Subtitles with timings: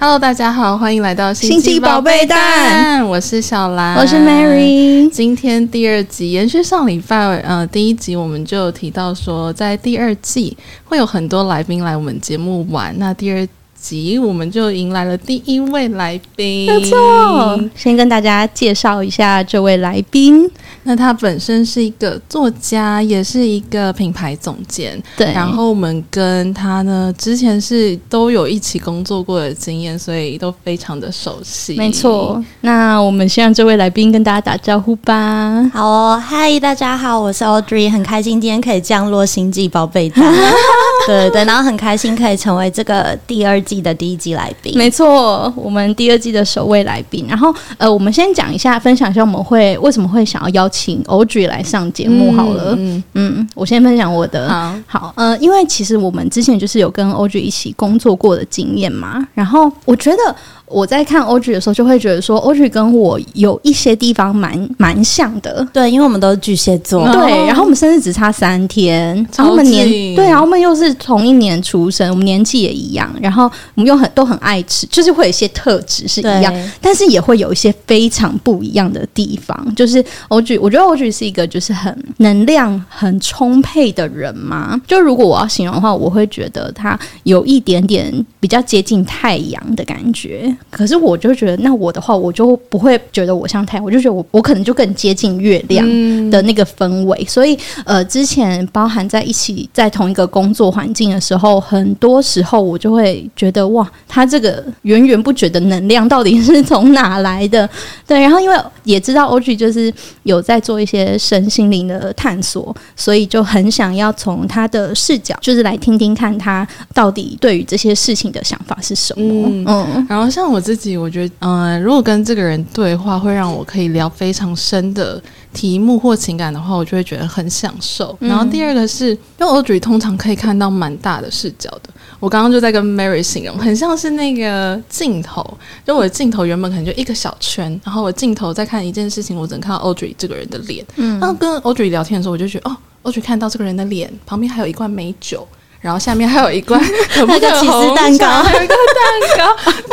[0.00, 3.04] Hello，大家好，欢迎来到星际宝贝蛋。
[3.08, 5.10] 我是小兰，我是 Mary。
[5.10, 12.94] 今天第二集延续上礼拜，呃，第一集我们就有提到说，在第二季会有很多来宾来我们节目玩。
[12.96, 13.44] 那第二
[13.80, 17.60] 集我们就迎来了第一位来宾，没错。
[17.74, 20.48] 先跟大家介绍一下这位来宾。
[20.84, 25.00] 那他本身是一个作家，也是一个品牌总监。
[25.16, 25.32] 对。
[25.32, 31.74] 然后我们跟他呢，之前是都有一起工作过的经验，所以都非常的熟悉。
[31.74, 32.42] 没错。
[32.62, 35.70] 那我们先让这位来宾跟大家打招呼吧。
[35.72, 40.34] 好哦，嗨，大家好，我是 Audrey，很开心今天可以降落星际宝贝蛋。
[41.06, 44.72] 对对对，然后很开心可以成为这个第二季的第一季来宾。
[44.76, 47.26] 没错，我们第二季的首位来宾。
[47.28, 52.74] 然后呃，我们先讲一下，分享一下我们会为什么会想要邀请 Audrey 来上节目好了。
[52.78, 54.48] 嗯嗯，我先分享我的。
[54.48, 59.28] 好，好，呃，因为其实我们之前就是有跟 Audrey 一起工作过的经验嘛。
[59.34, 60.34] 然后我觉得。
[60.70, 65.66] 我在看 Audrey 的时候，就会觉得说 Audrey 跟我有一些地方蛮蛮像的。
[65.72, 67.04] 对，因为我们都是巨蟹座。
[67.12, 79.74] 对，然后我们生日只差三天，然后我们年对，然后我们又是同一年出生，我们年纪也一样，然后我们又很都很爱吃，就是会有一些特质是一样，但是也会有一些非常不一样的地方。
[79.74, 84.80] 就是 Audrey，我觉得 Audrey 是一个就是很能量很充沛的人嘛。
[84.86, 90.54] 就如果我要形容的话，我会觉得他有一点点比较接近太阳的感觉。
[90.70, 95.86] 可是我就觉得，那我的话，我就不会觉得我像太阳，我就觉得我我可能就更接近月亮
[96.30, 97.18] 的那个氛围。
[97.20, 107.68] 嗯、所以呃，之前包含在一起在同一个工作环境的时候，很多时候我就会觉得哇，他这个源源不绝的能量到底是从哪来的？
[108.06, 109.92] 对，然后因为 也知道 Audrey 就是
[110.24, 119.48] 有在做一些身心灵的探索，所以就很想要从他的视角，就是来听听看他到底对于这些事情的想法是什么。
[119.48, 120.47] 嗯，嗯然后像。
[120.50, 125.20] 我自己，我觉得，嗯、呃，如果跟这个人对话，会让我可以聊非常深的
[125.52, 128.16] 题目或情感的话，我就会觉得很享受。
[128.20, 131.90] 嗯、然后第二个是，因为 Audrey 通常可以看到蛮大的视角的。
[132.20, 140.84] 我刚刚就在跟 Mary 形容，很像是那个镜头，就我的镜头原本可能就一个小圈，然后我镜头在看一件事情，我只能看到 Audrey 这个人的脸。
[140.96, 145.46] 嗯，然后跟 Audrey 聊天的时候，我就觉得，哦，Audrey 看到这个人的脸，旁边还有一罐美酒。
[145.80, 146.80] 然后下面还有一罐
[147.14, 149.56] 可不可起司蛋糕，还有一个蛋糕。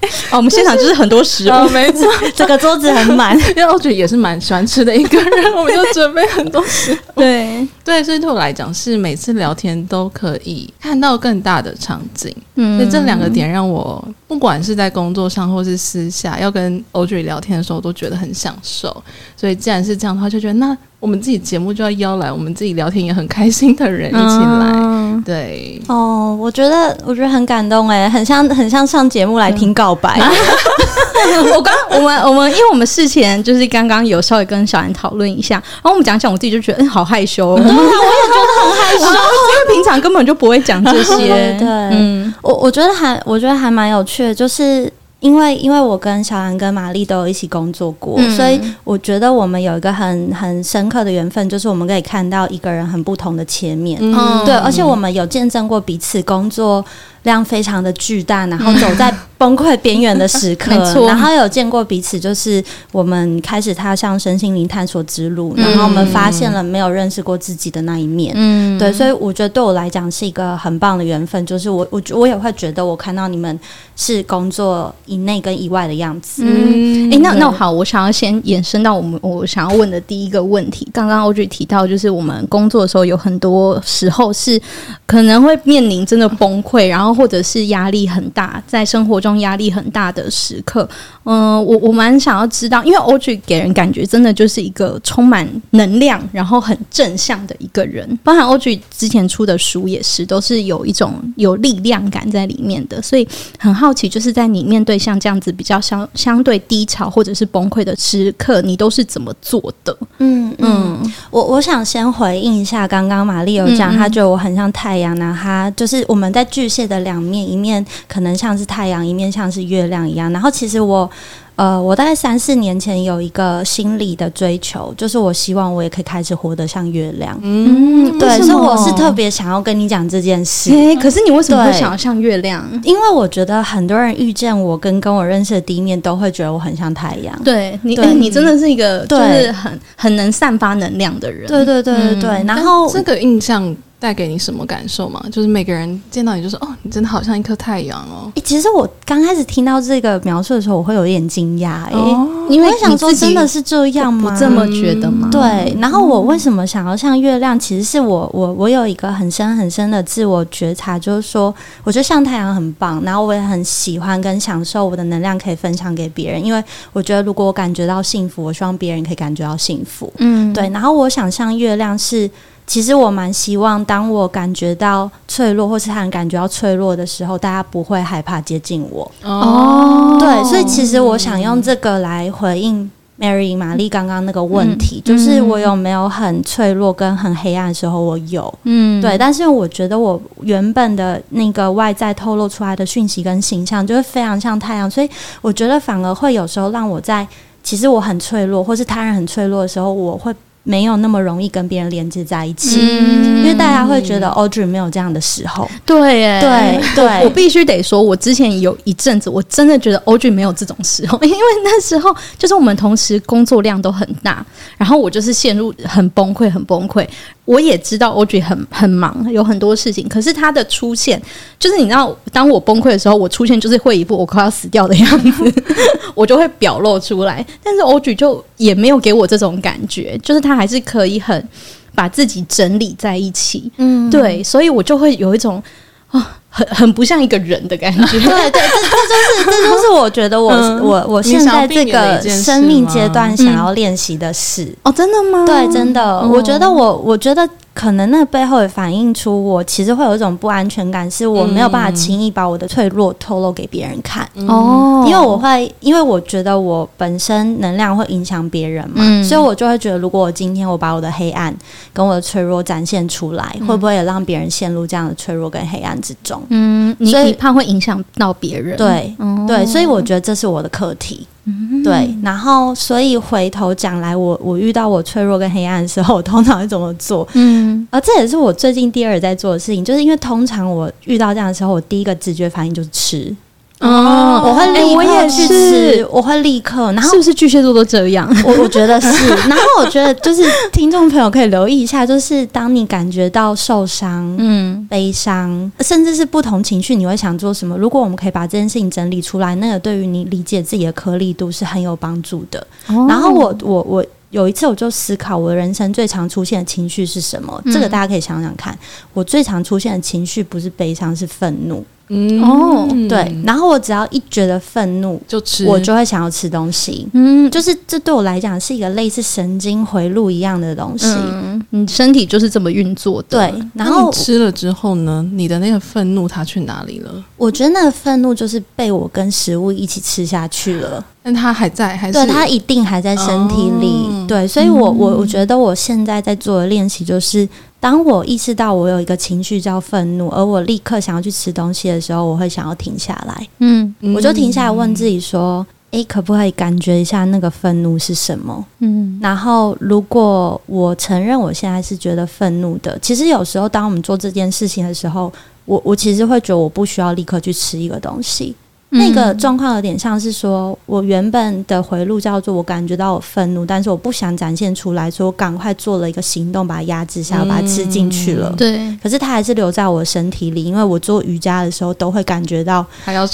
[0.00, 3.38] 对， 哦，我们现场就是很多食物，哦、没错， 这个桌子很满。
[3.56, 6.96] 因为我觉得也是蛮喜欢吃的一个人，我们就准备很多食物。
[7.20, 12.34] 对对，所以对我来讲，是每次聊天都可以看到更大的场景。
[12.56, 19.02] 嗯，所以这两个点让我不管是在工作上或是私下要跟 Audrey 聊天的时候，都觉得很享受。
[19.36, 20.76] 所以既然是这样的话，就觉得那。
[21.00, 30.20] 我们自己节目就要邀来我们自己聊天也很开心的人一起来，嗯、对哦，我觉得我觉得很感动哎，很像很像上节目来听告白。
[31.54, 41.56] 我刚我们我们因为我们事前就是刚刚有稍微跟小兰讨论一下，然后我们讲讲，我自己就觉得嗯好害羞， 对啊，我也觉得很害羞， 因为平常根本就不会讲这些。
[41.58, 44.92] 对，嗯，我我觉得还我觉得还蛮有趣的，就是。
[45.20, 56.84] 因为因为我跟小兰跟玛丽都有一起工作过，嗯、所以我觉得我们有一个很很深刻的缘分，就是我们可以看到一个人很不同的切面，嗯、对，而且我们有见证过彼此工作
[57.24, 62.62] 量非常的巨大，然后走在崩溃边缘的时刻， 嗯、然后有见过彼此，就是
[62.92, 73.58] 我们开始踏上身心灵探索之路，嗯、然后我们发现了没有认识过自己的那一面，嗯，对，所以我觉得对我来讲是一个很棒的缘分，就是我我我也会觉得我看到你们
[73.96, 84.60] 是工作以内跟以外的样子，嗯，哎，那那好，我想要先延伸到我们我想要问的第一个问题，刚刚 Audrey 提到，就是我们工作的时候有很多时候是
[85.06, 87.13] 可能会面临真的崩溃，然后。
[87.14, 90.88] 或者是压力很大，在生活中压力很大的时刻，
[91.24, 98.18] 嗯、呃，我我蛮想要知道，因为 Audrey 给人感觉真的就是一个充满能量，然后很正向的一个人。
[98.24, 103.00] 包含 Audrey 之前出的书也是，都是有一种有力量感在里面的。
[103.00, 103.26] 所以
[103.58, 109.96] 很好奇，就是在你面对像这样子比较相相对低潮或者是崩溃的时刻，你都是怎么做的？
[110.18, 116.94] 嗯嗯，嗯我我想先回应一下，刚刚玛丽有讲，她觉得我很像太阳呢，她就是我们在巨蟹的。
[117.04, 120.32] 两面，一面可能像是太阳，一面像是月亮一样。
[120.32, 121.10] 然后，其实我。
[121.56, 127.38] 呃，我大概三四年前有一个心理的追求，就是我希望我也可以开始活得像月亮。
[127.42, 130.70] 嗯，对，所以我是特别想要跟你讲这件事。
[130.72, 132.68] 欸，可是你为什么会想要像月亮？
[132.82, 137.40] 因为我觉得很多人遇见我跟跟我认识的第一面，都会觉得我很像太阳。
[137.44, 141.46] 对你，你真的是一个就是很很能散发能量的人。
[141.46, 142.44] 对对对对对。
[142.48, 143.64] 然后这个印象
[143.98, 145.24] 带给你什么感受吗？
[145.32, 148.30] 就是每个人见到你就说：“哦，你真的好像一颗太阳哦。
[148.34, 154.30] 欸”其实我刚开始听到这个描述的时候，我会有点惊讶，哎、哦，因为想说真的是这样吗？
[154.30, 155.28] 不这么觉得吗？
[155.32, 155.74] 对。
[155.80, 157.58] 然后我为什么想要像月亮？
[157.58, 166.62] 其实是我我我有一个很深很深的自我觉察，就是说，我觉得像太阳很棒，然后我也很喜欢跟享受我的能量可以分享给别人，因为
[166.92, 170.12] 我觉得如果我感觉到幸福，我希望别人可以感觉到幸福。
[170.18, 170.68] 嗯，对。
[170.68, 172.30] 然后我想像月亮是。
[172.66, 179.10] 其实我蛮希望，当我感觉到脆弱，或是他人感觉到脆弱的时候，大家不会害怕接近我。
[179.22, 182.90] 哦，对，所以其实我想用这个来回应
[183.20, 188.00] Mary 玛丽刚刚那个问题，嗯、就是我有没有很脆弱跟很黑暗的时候？
[188.00, 189.18] 我有，嗯，对。
[189.18, 195.08] 但是我觉得我原本的那个外在透露出来的讯息跟形象，就是非常像太阳，所以
[195.42, 197.28] 我觉得反而会有时候让我在
[197.62, 200.34] 其实我很脆弱，或是他人很脆弱的时候，我会。
[200.64, 205.70] 没有那么容易跟别人连接在一起，嗯、因为大家会觉得 Audrey 没有这样的时候。
[205.84, 214.44] 对耶，对对，我，我必须得说，我之前有一阵子，我真的觉得 Audrey 没有这种时候， 因为那时候就是我们同时工作量都很大，
[214.78, 217.06] 然后我就是陷入很崩溃，很崩溃。
[217.44, 220.08] 我也知道 Audrey 很很忙，有很多事情。
[220.08, 221.20] 可是他的出现，
[221.58, 225.62] 就是你知道，当我崩溃的时候，我出现就是会一副我快要死掉的样子，
[226.14, 227.44] 我就会表露出来。
[227.62, 231.48] 但是 Audrey 就也没有给我这种感觉，就是他还是可以很
[231.94, 233.70] 把自己整理在一起。
[233.76, 235.62] 嗯，对，所以我就会有一种
[236.08, 236.20] 啊。
[236.20, 238.78] 哦很很不像一个人的感觉， 对对，这
[239.08, 245.44] 这就是这就是我觉得我、嗯、我我现在这个生命阶段想要练习的事、嗯、哦，真的吗？
[245.44, 247.48] 对，真的，哦、我觉得我我觉得。
[247.74, 254.24] 可能那背后也反映出我其实会有一种不安全感，是我没有办法轻易把我的脆弱透露给别人看。
[254.46, 261.52] 哦，嗯、因为我会，因为我觉得我本身能量会影响别人嘛，嗯、所以我就会觉得，如果我今天我把我的黑暗
[261.92, 266.40] 跟我的脆弱展现出来，嗯、会不会也让别人陷入这样的脆弱跟黑暗之中？
[266.50, 271.26] 嗯，所以你怕会影响到别人，对，哦、对，所以我觉得这是我的课题。
[271.46, 277.26] 嗯、对，然后所以回头讲来，我我遇到我脆弱跟黑暗的时候，我通常会怎么做？
[277.34, 283.34] 嗯，而这也是我最近第二在做的事情，就是因为通常我遇到这样的时候，我第一个直觉反应就是吃。
[283.84, 286.90] 哦，我会立刻去吃，我会立刻。
[286.92, 288.26] 然后是不是巨蟹座都这样？
[288.44, 289.28] 我我觉得是。
[289.46, 290.42] 然后我觉得就是
[290.72, 297.76] 听众朋友可以留意一下，就是当你感觉到受伤、嗯、悲伤，甚至是不同情绪，你会想做什么？
[297.76, 302.66] 如果我们可以把这件事情整理出来，那个对于你理解自己的颗粒度是很有帮助的。
[303.08, 307.62] 然后我我我有一次我就思考，我的人生最常出现的情绪是什么？
[307.66, 308.76] 这个大家可以想想看。
[309.12, 311.84] 我最常出现的情绪不是悲伤，是愤怒。
[312.08, 317.08] 嗯哦，对，然后我只要一觉得愤怒，就吃，我就会想要吃东西。
[317.14, 321.06] 嗯，就是这对我来讲是一个类似神经回路一样的东西。
[321.06, 323.38] 嗯，你身体就是这么运作的。
[323.38, 327.10] 对，然后吃了之后呢，你的那个愤怒它去哪里了？
[327.38, 331.04] 我觉得那个愤怒就是被我跟食物一起吃下去了。
[331.22, 333.86] 但它还在，还是对，它一定还在身体里。
[333.86, 337.48] 哦、对，所以我我我觉得我现在在做的练习就是。
[337.84, 343.46] 当我意识到我有一个情绪叫愤怒，而我立刻想要去吃东西的时候，我会想要停下来。
[343.58, 355.30] 嗯，我就停下来问自己说：“诶，可不可以感觉一下那个愤怒是什么？”嗯，然后如果我承认我现在是觉得愤怒的，其实有时候当我们做这件事情的时候，
[355.66, 358.56] 我我其实会觉得我不需要立刻去吃一个东西。
[358.94, 368.54] 那个状况有点像是说，我原本的回路叫做我感觉到我愤怒，但是我不想展现出来，所以我赶快做了一个行动，把它压制下，把它吃进去了。
[368.56, 372.86] 对，可是它还是留在我身体里，因为我做瑜伽的时候都会感觉到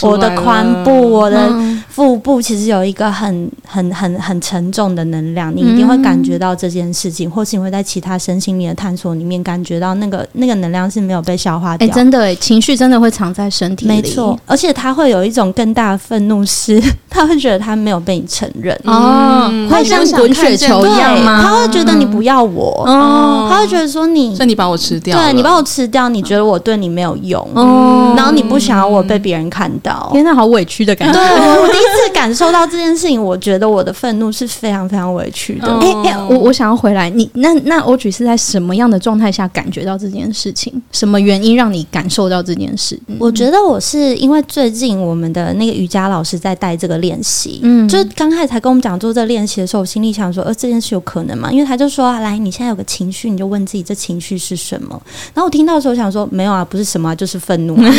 [0.02, 1.52] 我的髋部、我的
[1.88, 11.86] 腹部其实有一个很、很、很、很沉重的能量，你一定会感觉到这件事情，或是你会在其他身心灵的探索里面感觉到那个那个能量是没有被消化掉。
[11.86, 15.49] 哎，真的哎，情绪真的会藏在身体里，没错，而且它会有一种。
[15.52, 16.80] 更大的愤怒是，
[17.10, 21.42] 他会觉得他没有被你承认哦，会像滚雪球一样吗？
[21.42, 31.18] 他会觉得你不要我哦，他会觉得说你，所以你把我吃掉，对，你把我吃掉，你觉得我对你没有用哦，然后你不想要我被别人看到，天哪，好委屈的感觉。
[31.18, 35.72] 对，我第一次感受到这件事情，我觉得我的愤怒是非常非常委屈的。
[35.78, 40.80] 哎哎，我我想要回来，你那那 Audrey 是在什么样的状态下感觉到这件事情？
[40.92, 42.98] 什么原因让你感受到这件事？
[43.18, 45.39] 我觉得我是因为最近我们的。
[45.44, 51.50] 的那个瑜伽老师在带这个练习，嗯，就是刚开始才跟我们讲做这个练习的时候，我心里想说，呃，这件事有可能吗？
[51.50, 55.00] 因为他就说，来，你现在有个情绪，你就问自己这情绪是什么。
[55.34, 57.92] 然后我听到的时候，我想说，没有啊，不是什么、啊，就是愤怒、啊。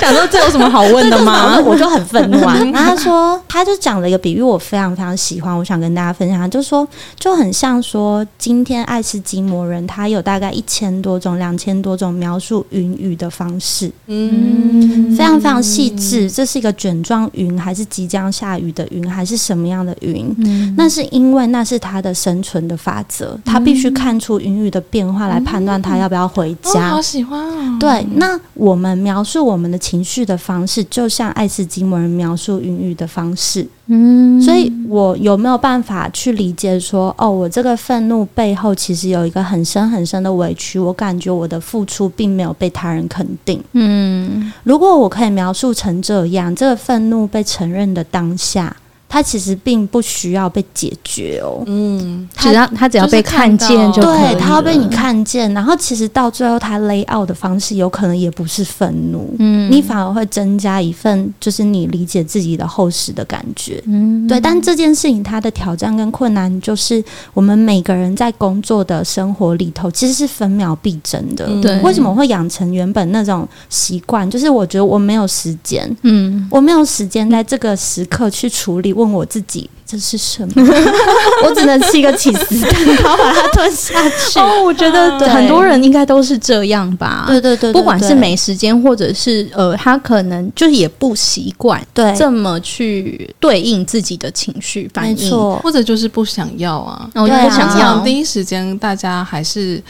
[0.00, 1.60] 想说这有什么好问的吗？
[1.60, 2.58] 我就很愤怒啊。
[2.72, 6.86] 然后他说，他就讲了一个比喻，我非常非常喜欢，我想跟大家分享，就是说，
[7.18, 16.30] 就很像说，今天爱斯基摩人他有大概一千多种、两千多种描述云雨的方式，嗯，非常非常细致。
[16.30, 20.34] 这是一个卷状云，还是即将下雨的云，还是什么样的云？
[20.38, 26.90] 嗯，那是因为那是他的生存的法则，他必须看出云雨的变化来判断他要不要回家。
[26.90, 27.76] 好喜欢哦！
[27.78, 33.66] 对，那我们描述我们的情绪的方式，就像爱斯基摩人描述云雨的方式。
[33.94, 43.62] 嗯，所以我有没有办法去理解说，哦，我这个愤怒背后其实有一个很深很深的委屈，我感觉我的付出并没有被他人肯定。
[43.72, 48.74] 嗯，如果我可以描述成这样，这个愤怒被承认的当下。
[49.12, 64.40] 他其实并不需要被解决哦，嗯，只要他只要被看见就可以，对，他要被你看见，然后其实到最后他 lay out 的方式有可能也不是愤怒，嗯，你反而会增加一份就是你理解自己的厚实的感觉，嗯，对。
[64.40, 67.04] 但这件事情它的挑战跟困难就是
[67.34, 71.78] 我们每个人在工作的生活里头其实是分秒必争的，对。
[71.82, 74.30] 为什么会养成原本那种习惯？
[74.30, 78.94] 就是我觉得我没有时间，嗯，我没有时间在这个时刻去处理。
[79.02, 80.52] 问我自己这是什么？
[81.44, 84.38] 我只能吃一个起司蛋糕把它吞下去。
[84.40, 87.24] 哦，我觉得很多人应该都是这样吧。
[87.26, 95.30] 对对对，对，不管是没时间，或者是呃，他可能就是也不习惯对这么去对应自己的情绪反应，
[95.62, 97.10] 或者就是不想要啊。
[97.12, 99.82] 然后就不想要，第一时间大家还是。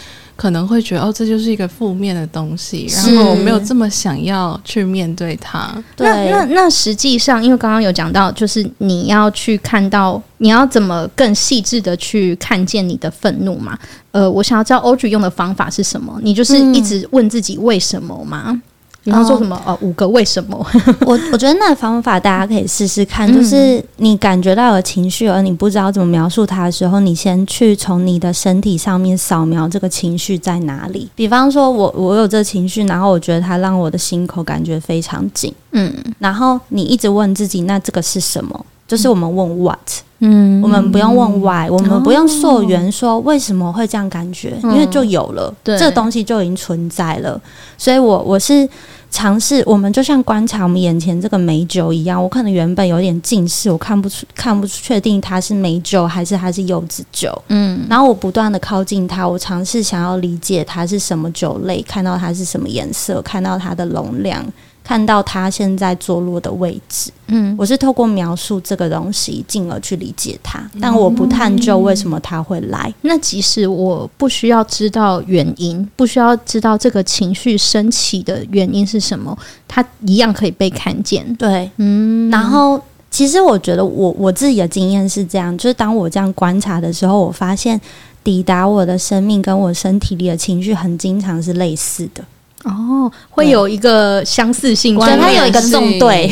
[0.42, 5.72] 可能会觉得哦，这就是一个负面的东西，然后我没有这么想要去面对它。
[5.94, 13.78] 对，那那那实际上，因为刚刚有讲到，就是你要去看到，你要怎么更细致的去看见你的愤怒嘛？
[14.11, 16.18] 呃，我想要知道 Audrey 用的方法是什么？
[16.25, 18.46] 你就是一直问自己为什么吗？
[18.49, 18.62] 嗯
[19.04, 19.61] 比方说什么？
[19.66, 20.56] 哦，五个为什么？
[21.04, 31.11] 我我觉得那个方法大家可以试试看，就是你感觉到有情绪，而你不知道怎么描述它的时候，你先去从你的身体上面扫描这个情绪在哪里。
[31.14, 38.64] 比方说我我有这情绪，然后我觉得它让我的心口感觉非常紧，嗯，然后你一直问自己，那这个是什么？
[38.92, 39.78] 就是我们问 what，
[40.18, 47.40] 嗯，我们不用问 why，我们不用溯源说为什么会这样感觉，因为就有了，这个东西就已经存在了。
[47.78, 48.68] 所以我我是。
[49.14, 52.22] 尝试，我们就像观察我们眼前这个美酒一样。
[52.22, 57.30] 我可能原本有点近视，我看不出、看不出确定它是美酒还是它是柚子酒。
[57.49, 64.42] 嗯，然后我不断的靠近它，我尝试想要理解它是什么酒类，看到它是什么颜色，看到它的容量。
[64.84, 72.88] 看到他现在坐落的位置，嗯，我是透过描述这个东西，进而去理解它，但我不探究为什么他会来。
[72.88, 72.94] 嗯。
[73.02, 79.36] 那即使我不需要知道原因，不需要知道这个情绪升起的原因是什么，
[79.68, 81.24] 它一样可以被看见。
[81.36, 82.28] 对，嗯。
[82.28, 87.80] 然后，其实我觉得我我自己的经验是这样，就是当我这样观察的时候，我发现
[88.24, 92.24] 抵达我的生命跟我身体里的情绪，很经常是类似的。
[92.64, 96.31] 哦，会有一个相似性，对，它有一个纵对，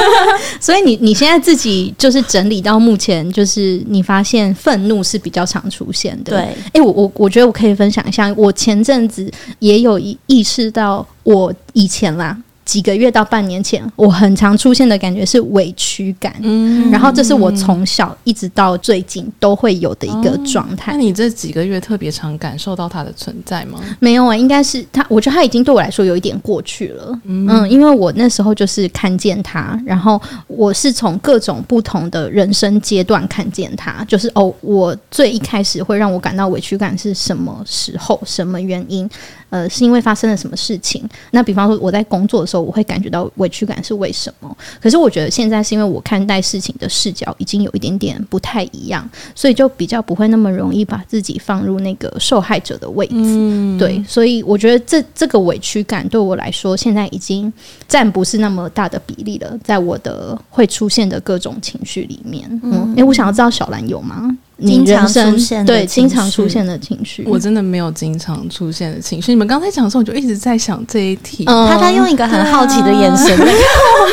[0.60, 6.32] 所以你你现在自己就是整理到目前，就是你发现愤怒是比较常出现的。
[6.32, 6.40] 对，
[6.74, 12.36] 哎，我我我觉得我可以分享一下，我前阵子也有意意识到，我以前啦。
[12.64, 20.92] 几个月到半年前，我很常出现的感觉是委屈感，嗯，然后这是我从小一直到最近都会有的一个状态。
[20.92, 23.80] 哦，那你这几个月特别常感受到它的存在吗？
[23.98, 27.20] 没有啊，应该是他，我觉得他已经对我来说有一点过去了。
[27.24, 38.20] 嗯，嗯，因为我那时候就是看见他，然后我是从各种不同的人生阶段看见他，就是哦，我最一开始会让我感到委屈感是什么时候？
[38.24, 39.08] 什么原因？
[39.52, 41.06] 呃，是因为发生了什么事情？
[41.32, 44.56] 那比方说我在工作的时候，我会感觉到委屈感是为什么？
[44.80, 53.12] 可是我觉得现在是因为我看待事情的视角已经有一点点不太一样，所以就比较不会那么容易把自己放入那个受害者的位置。
[53.14, 57.52] 嗯、对，所以我觉得这这个委屈感对我来说，现在已经
[57.86, 62.48] 占不是那么大的比例了，在我的会出现的各种情绪里面。
[62.62, 64.34] 嗯，哎、欸，我想要知道小兰有吗？
[64.58, 69.32] 经常出现对经常出现的情绪，我真的没有经常出现的情绪。
[69.32, 71.44] 你们刚才讲的时候，我就一直在想这一题。
[71.46, 74.06] 嗯、他他用一个很好奇的眼神在看我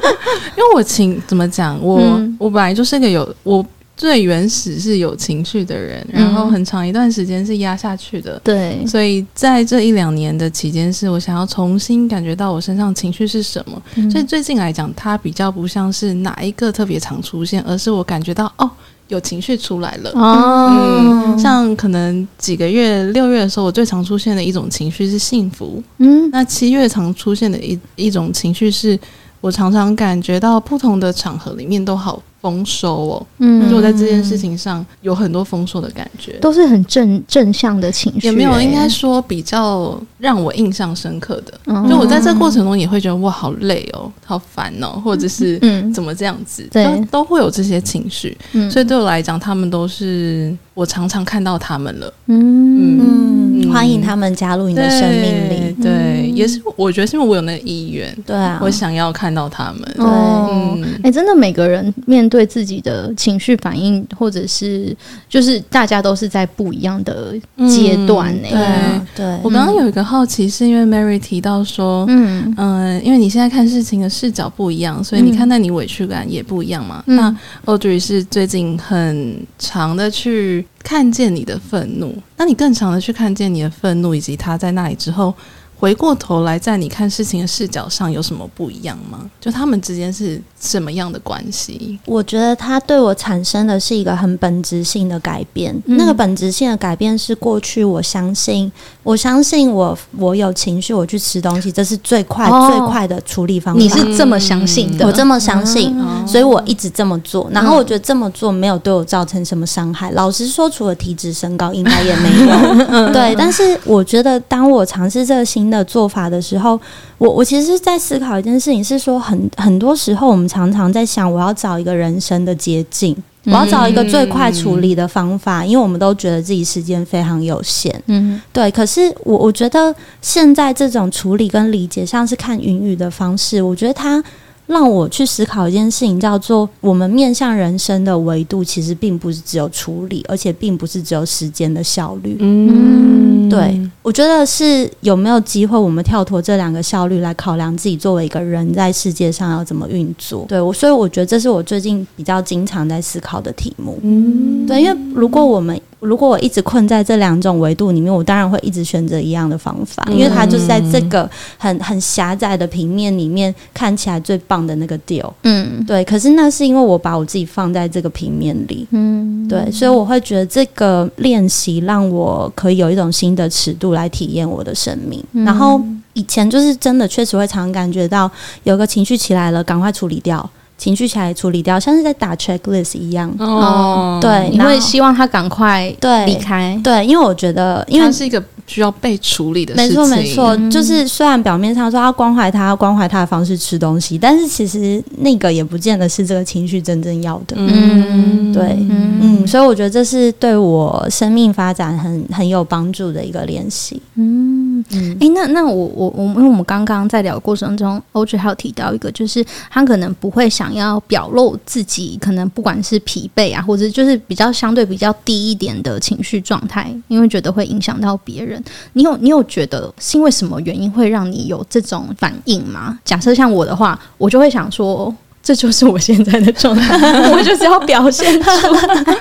[0.00, 0.16] 们，
[0.56, 3.64] 因为我情怎么讲，我、嗯、我本来就是个有我
[3.96, 8.38] 最原始是有情绪的人，然后很长一段时间是压下去的。
[8.44, 13.82] 对，所以在这一两年的期间，是我想要重新感觉到我身上情绪是什么。
[13.94, 18.70] 嗯、所以最近来讲，它比较不像是哪一个特别常出现，而是我感觉到哦，
[19.08, 20.10] 有情绪出来了。
[20.14, 25.82] 哦、嗯，像可能几个月六月的时候，我最常出现的一种情绪是幸福。
[25.98, 28.98] 嗯，那七月常出现的一一种情绪是，
[29.40, 32.22] 我常常感觉到不同的场合里面都好。
[32.40, 38.60] 丰收哦，嗯，就我在这件事情上有很多丰收的感觉，都是很正正向的情绪，欸，有没有？
[38.60, 52.98] 应该说比较让我印象深刻的，嗯、就我在这过程中也会觉得哇，好累哦，好烦哦，或者是嗯，怎么这样子，对、嗯，都会有这些情绪，嗯，所以对我来讲，他们都是我常常看到他们了，嗯。
[53.00, 53.36] 嗯。
[53.72, 61.00] 欢迎他们加入你的生命里，对，对也是我觉得是因为我有那个意愿，对啊，我想要看到他们，对，哎、嗯。
[61.02, 64.96] 欸，真的每个人面对自己的情绪反应，或者是
[65.28, 67.34] 就是大家都是在不一样的
[67.68, 80.66] 阶段呢、欸，对，对我刚刚有一个好奇，是因为 Mary 提到说，嗯嗯、呃，因为你现在看事情的视角不一样，所以你看待你委屈感也不一样嘛，嗯、那 Audrey 是最近很长的去。
[80.86, 85.34] 看见你的愤怒，那你更长的去看见你的愤怒，以及他在那里之后。
[85.78, 89.30] 回过头来，在你看事情的视角上有什么不一样吗？
[89.38, 91.98] 就他们之间是什么样的关系？
[92.04, 95.74] 我觉得他对我产生的是一个很本质性的改变。
[95.86, 98.70] 嗯、那个本质性的改变是过去我相信，
[99.02, 103.80] 我相信我我有情绪，我去吃东西，这是最快、哦、最快的处理方法。
[103.80, 105.06] 你是这么相信的？
[105.06, 107.48] 我这么相信，嗯、所以我一直这么做。
[107.52, 110.10] 然后我觉得这么做没有对我造成什么伤害。
[110.10, 113.10] 老实说，除了体脂升高，应该也没有。
[113.12, 116.80] 对，但是我觉得当我尝试这个新的做法的时候，
[117.18, 128.02] 我我其实是在思考一件事情，是说很很多时候我们常常在想，我要找一个人生的捷径，我要找一个最快处理的方法，因为我们都觉得自己时间非常有限。
[128.06, 128.70] 嗯，对。
[128.70, 134.24] 可是我我觉得现在这种处理跟理解，像是看云雨的方式，我觉得它。
[134.66, 142.36] 让我去思考一件事情，叫做我们面向人生的维度，其实并不是只有处理，而且并不是只有时间的效率。
[142.40, 150.44] 嗯，对，我觉得是有没有机会，我们跳脱这两个效率来考量自己作为一个人在世界上要怎么运作。
[150.48, 153.98] 对，我所以我觉得这是我最近比较经常在思考的题目。
[154.02, 165.28] 嗯，对，因为如果我们如果我一直困在这两种维度里面，我当然会一直选择一样的方法，因为它就是在这个很很狭窄的平面里面看起来最棒的那个 deal。
[165.42, 166.04] 嗯，对。
[166.04, 175.20] 可是那是因为我把我自己放在这个平面里，嗯，对，所以我会觉得这个练习让我可以有一种新的尺度来体验我的生命。
[175.44, 178.30] 然后以前就是真的确实会常常感觉到
[178.62, 180.48] 有个情绪起来了，赶快处理掉。
[180.78, 183.32] 情绪起来处理掉，像是在打 checklist 一样。
[183.38, 189.88] 哦，对，你会希望他赶快对离开，对，因为我觉得，因为它是一个需要被处理的事情。
[189.88, 197.56] 没错，没错，嗯、就是虽然表面上说要关怀他，关怀他的方式吃东西，但是其实那个也不见得是这个情绪真正要的。
[197.56, 204.00] 嗯，对，嗯，嗯，所以我觉得这是对我生命发展很很有帮助的一个练习。
[204.16, 210.66] 嗯嗯，哎、那那我我我，因为我们刚刚在聊的过程中，Audrey 还有提到一个，就是他可能不会想。
[210.66, 218.60] 想要表露自己，可能不管是疲惫啊，或者就是比较相对比较低一点的情绪状态，因为觉得会影响到别人。
[218.94, 222.98] 你有你有觉得是因为什么原因会让你有这种反应吗？
[223.04, 226.96] 假设像我的话，我就会想说，这就是我现在的状态，
[227.30, 229.16] 我就是要表现出来。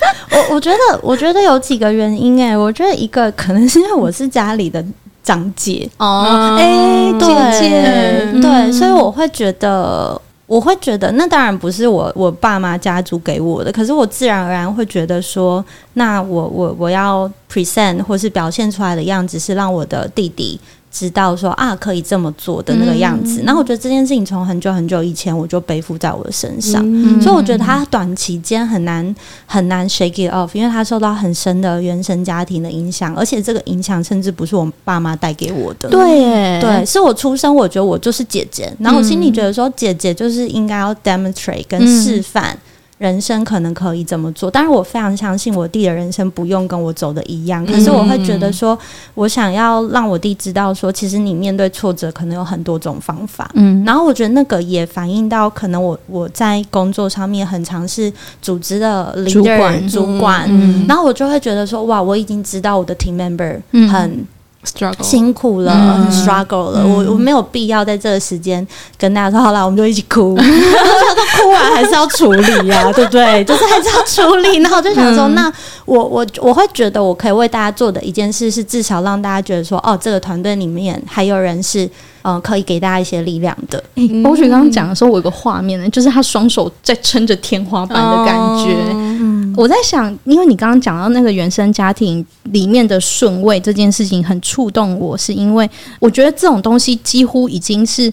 [0.30, 4.84] 我我觉得，我觉得有几个原因哎、欸，我觉得一个可能是因为我是家里的
[5.22, 10.20] 长姐哦，哎、欸，姐姐，对，对，所以我会觉得。
[10.48, 20.60] 我会觉得，那当然不是我我爸妈家族给我的，可是我自然而然会觉得说，那我我我要 present 或是表现出来的样子是让我的弟弟。
[20.90, 23.42] 知道说啊，可以这么做的那个样子。
[23.44, 26.82] 然后我觉得这件事情从很久很久以前我就背负在我的身上，
[27.20, 29.14] 所以我觉得他短期间很难
[29.46, 35.88] 很难 shake it off，因为他受到很深的原生家庭的影响，而且这个影响甚至不是我爸妈带给我的。
[35.88, 42.58] 对耶，对，是我出生，我觉得我就是姐姐，然后我心里觉得说姐姐就是应该要 demonstrate 跟示范。
[42.98, 44.50] 人生可能可以怎么做？
[44.50, 47.64] 当然，我非常相信我弟的人生不用跟我走的一样。
[47.66, 48.78] 可是，我会觉得说，
[49.14, 53.50] 我想要让我弟知道说，其实你面对挫折可能有很多种方法。
[53.54, 60.46] 嗯，然后我觉得那个也反映到，可能我我在工作上面很常是组织的 leader, 主管，主管。
[60.48, 64.26] 嗯，然后我就会觉得说，哇，我已经知道我的 team member 很。
[64.66, 66.82] Struggle 辛苦了，嗯、struggle 了。
[66.82, 68.66] 嗯、我我没有必要在这个时间
[68.98, 70.34] 跟大家说好了，我们就一起哭。
[70.36, 73.44] 我想说哭完还是要处理呀、啊， 对不对？
[73.44, 74.58] 就是还是要处理。
[74.58, 75.52] 然后就想说，嗯、那
[75.84, 81.90] 我我我会觉得我可以为大家做的一件事是，至少让大家觉得说，哦，这个团队里面还有人是嗯、
[82.26, 83.80] 呃，可以给大家一些力量的。
[84.24, 88.74] 欧雪刚刚讲的时候，我有个画面呢，就是他双手在撑着天花板的感觉。
[88.90, 98.12] 嗯我在想，因为你刚刚讲到那个原生家庭里面的顺位这件事情很触动我，是因为我觉得这种东西几乎已经是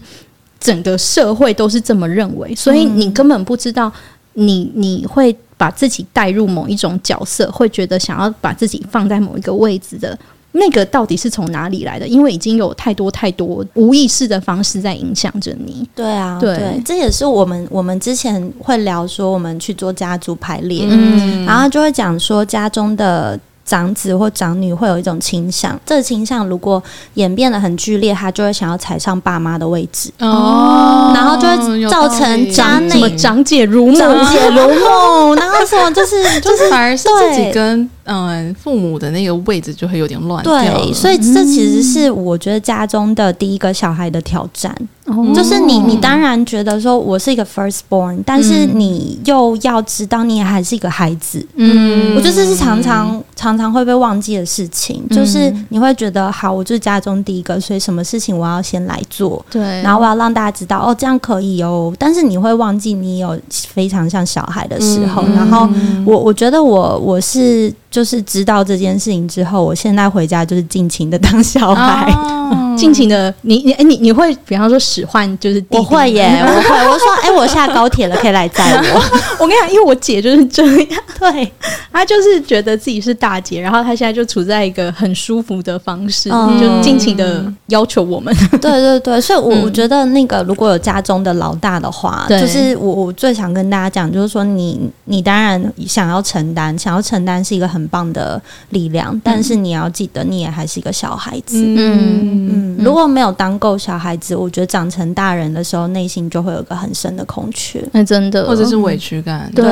[0.59, 3.91] 整个社会都是这么认为，所以你根本不知道
[4.33, 10.17] 你你会把自己带入某一种角色，会觉得想要把自己放在某一个位置的。
[10.53, 12.07] 那个到底是从哪里来的？
[12.07, 15.87] 因为已经有太多太多无意识的方式在影响着你。
[15.95, 23.39] 对啊，对，对，这也是我们我们之前会聊说，我们去做家族排列，嗯，然后就会讲说家中的。
[23.65, 26.81] 长子或长女会有一种倾向，这个倾向如果
[27.13, 30.11] 演变的很剧烈，他就会想要踩上爸妈的位置。
[30.19, 40.53] 哦，然后就会造成家内什么长姐如梦，长姐如梦，然后什么就是 就是反而是自己跟嗯父母的那个位置就会有点乱掉。
[40.53, 44.75] 对，所以这其实是我觉得家中的第一个小孩的挑战。
[45.05, 51.45] 哦、就是你，你当然觉得说我是一个 firstborn，但是你又要知道你还是一个孩子。
[51.55, 59.43] 嗯，我觉得这是常常常常常会被忘记的事情，嗯、就是你会觉得好，我就是家中第一个，所以什么事情我要先来做。
[59.49, 61.93] 对，然后我要让大家知道哦，这样可以哦。
[61.99, 65.23] 但是你会忘记你有非常像小孩的时候。
[65.27, 65.69] 嗯、然后
[66.05, 72.11] 我我觉得我我是就是知道这件事情之后，我现在回家就是尽情的当小孩。
[72.11, 72.29] 哦
[72.75, 76.87] 尽情的，你你哎，你你会比方说使唤，就是弟弟我会耶，我会。
[76.87, 79.01] 我说哎，我下高铁了，可以来载我。
[79.39, 81.51] 我跟你讲，因为我姐就是这样， 对，
[81.91, 88.35] 她就是觉得自己是大姐，然后她现在就处在一个很舒服的方式，嗯、就尽情的要求我们。
[88.59, 101.57] 对对对，所以我我觉得那个如果有家中的老大的话，嗯、就是我我最想跟大家讲，就是说你你当然想要承担，想要承担是一个很棒的力量，但是你要记得，你也还是一个小孩子。
[101.57, 102.47] 嗯嗯。
[102.77, 107.81] 嗯如果没有当够小孩子，我觉得长成大人的时候，内心就会有一个很深的空缺。
[107.93, 109.49] 那真的，或者是委屈感。
[109.55, 109.63] 对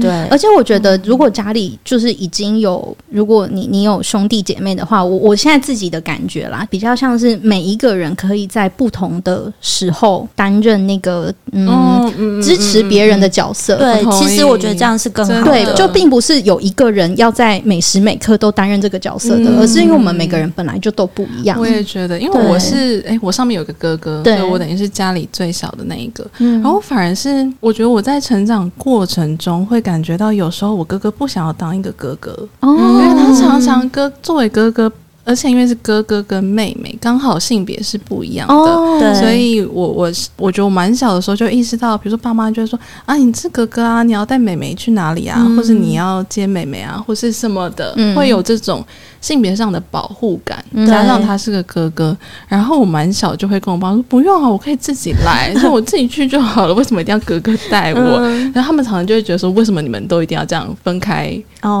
[0.00, 13.76] 对，而且我觉得，如果家里就是已经有，如果你你有兄弟姐妹的话，我我现在自己的感觉啦，比较像是每一个人可以在不同的时候担任那个嗯支持别人的角色。
[13.76, 15.44] 对，其实我觉得这样是更好的。
[15.44, 21.58] 对，就并不是有一个人要在每时每刻都担任这个角色的，而是因为我们每个人本来就都不一样。
[21.58, 22.40] 我也觉得，因为。
[22.50, 26.26] 我是哎、欸，我上面有个哥哥，对所以我等于是家里最小的那一个。
[26.38, 34.90] 嗯、然后反而是我觉得我在成长过程中会感觉到，有时候我哥哥不想要当一个哥哥，哦、因为他常常哥作为哥哥。
[35.24, 48.84] 而且因为是哥哥跟妹妹，刚好性别是不一样的，哦、所以我我我觉得我蛮小的时候就意识到，比如说爸妈就会说啊，你是哥哥啊，你要带妹妹去哪里啊，嗯、或者你要接妹妹啊，或是什么的，嗯、会有这种
[49.20, 52.16] 性别上的保护感，嗯、加上他是个哥哥，
[52.48, 58.00] 然后我蛮小就会跟我爸说不用啊，我可以自己来， 说我自己去就好了，为什么一定要哥哥带我？
[58.00, 61.38] 嗯、然后他们常常就会觉得说，为什么你们都一定要这样分开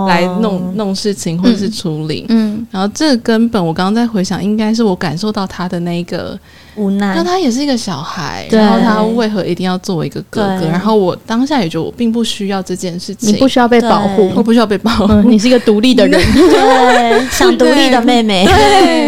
[0.08, 2.26] 来弄、哦、弄事情或者是处理？
[2.28, 6.38] 嗯，嗯然后这根本我刚刚在回想，应该是我感受到他的那个
[6.76, 7.14] 无奈。
[7.14, 10.66] 那他也是一个小孩，然后他为何一定要作为一个哥哥？
[10.66, 18.44] 然后我当下也觉得我并不需要这件事情，你不需要被保护，我不需要被保护，嗯、你是一个独立的人， 对，想独立的妹妹。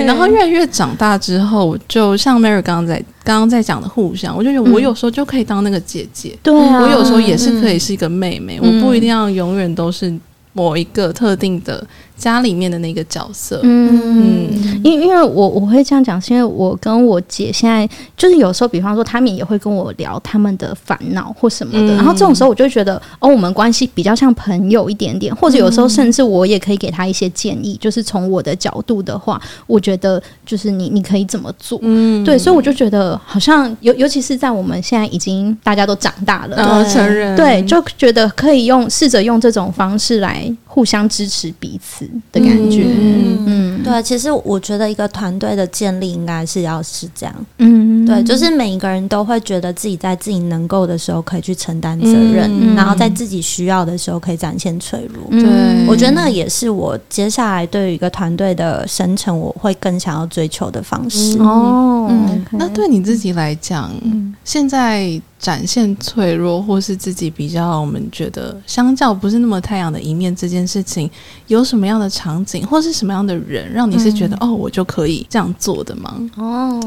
[0.07, 10.13] 然后越来越长大之后，就像 Mary 刚刚在刚刚在讲的互相，我就觉得我有时候就可以当那个姐姐，对、啊、我有时候也是可以是一个妹妹，嗯、我不一定要永远都是
[10.53, 11.85] 某一个特定的。
[12.23, 14.49] 家里面的那个角色，嗯，
[14.85, 42.09] 因为因为我我会这样讲，是因为我跟我姐现在就是有时候，比方说他们也会跟我聊他们的烦恼或什么的，嗯、然后这种时候我就觉得哦，我们关系比较像朋友一点点，或者有时候甚至我也可以给他一些建议，就是从我的角度的话，我觉得就是你你可以怎么做，嗯，对，所以我就觉得好像尤尤其是在我们现在已经大家都长大了，成人，对，就觉得可以用试着用这种方式来互相支持彼此。
[42.33, 55.23] 的感觉，嗯，嗯对，其实我觉得一个团队的建立应该是要是这样，嗯，对，就是每一个人都会觉得自己在自己能够的时候可以去承担责任，嗯、然后在自己需要的时候可以展现脆弱。
[55.31, 61.37] 对、嗯，我觉得那也是我接下来对于一个团队的生成，我会更想要追求的方式。
[61.39, 65.21] 哦，嗯，那对你自己来讲，嗯、现在。
[65.43, 71.11] 展现脆弱，或是自己比较我们觉得相较不是那么太阳的一面这件事情，
[71.49, 76.15] 有什么样的场景，或是什么样的人，让你是觉得、嗯、哦，我就可以这样做的吗？
[76.37, 76.81] 哦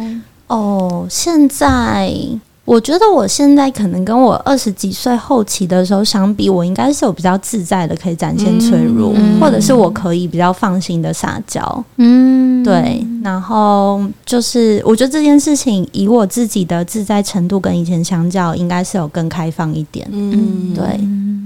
[0.48, 2.12] 哦，现在。
[2.66, 11.86] 我觉得我现在可能跟我二十几岁后期的时候相比，我应该是有比较自在的，可以展现脆弱，嗯、或者是我可以比较放心的撒娇。
[11.98, 13.06] 嗯，对。
[13.24, 20.08] 然后就是，我觉得这件事情以我自己的自在程度跟以前相较，应该是有更开放一点。
[20.12, 20.84] 嗯，对。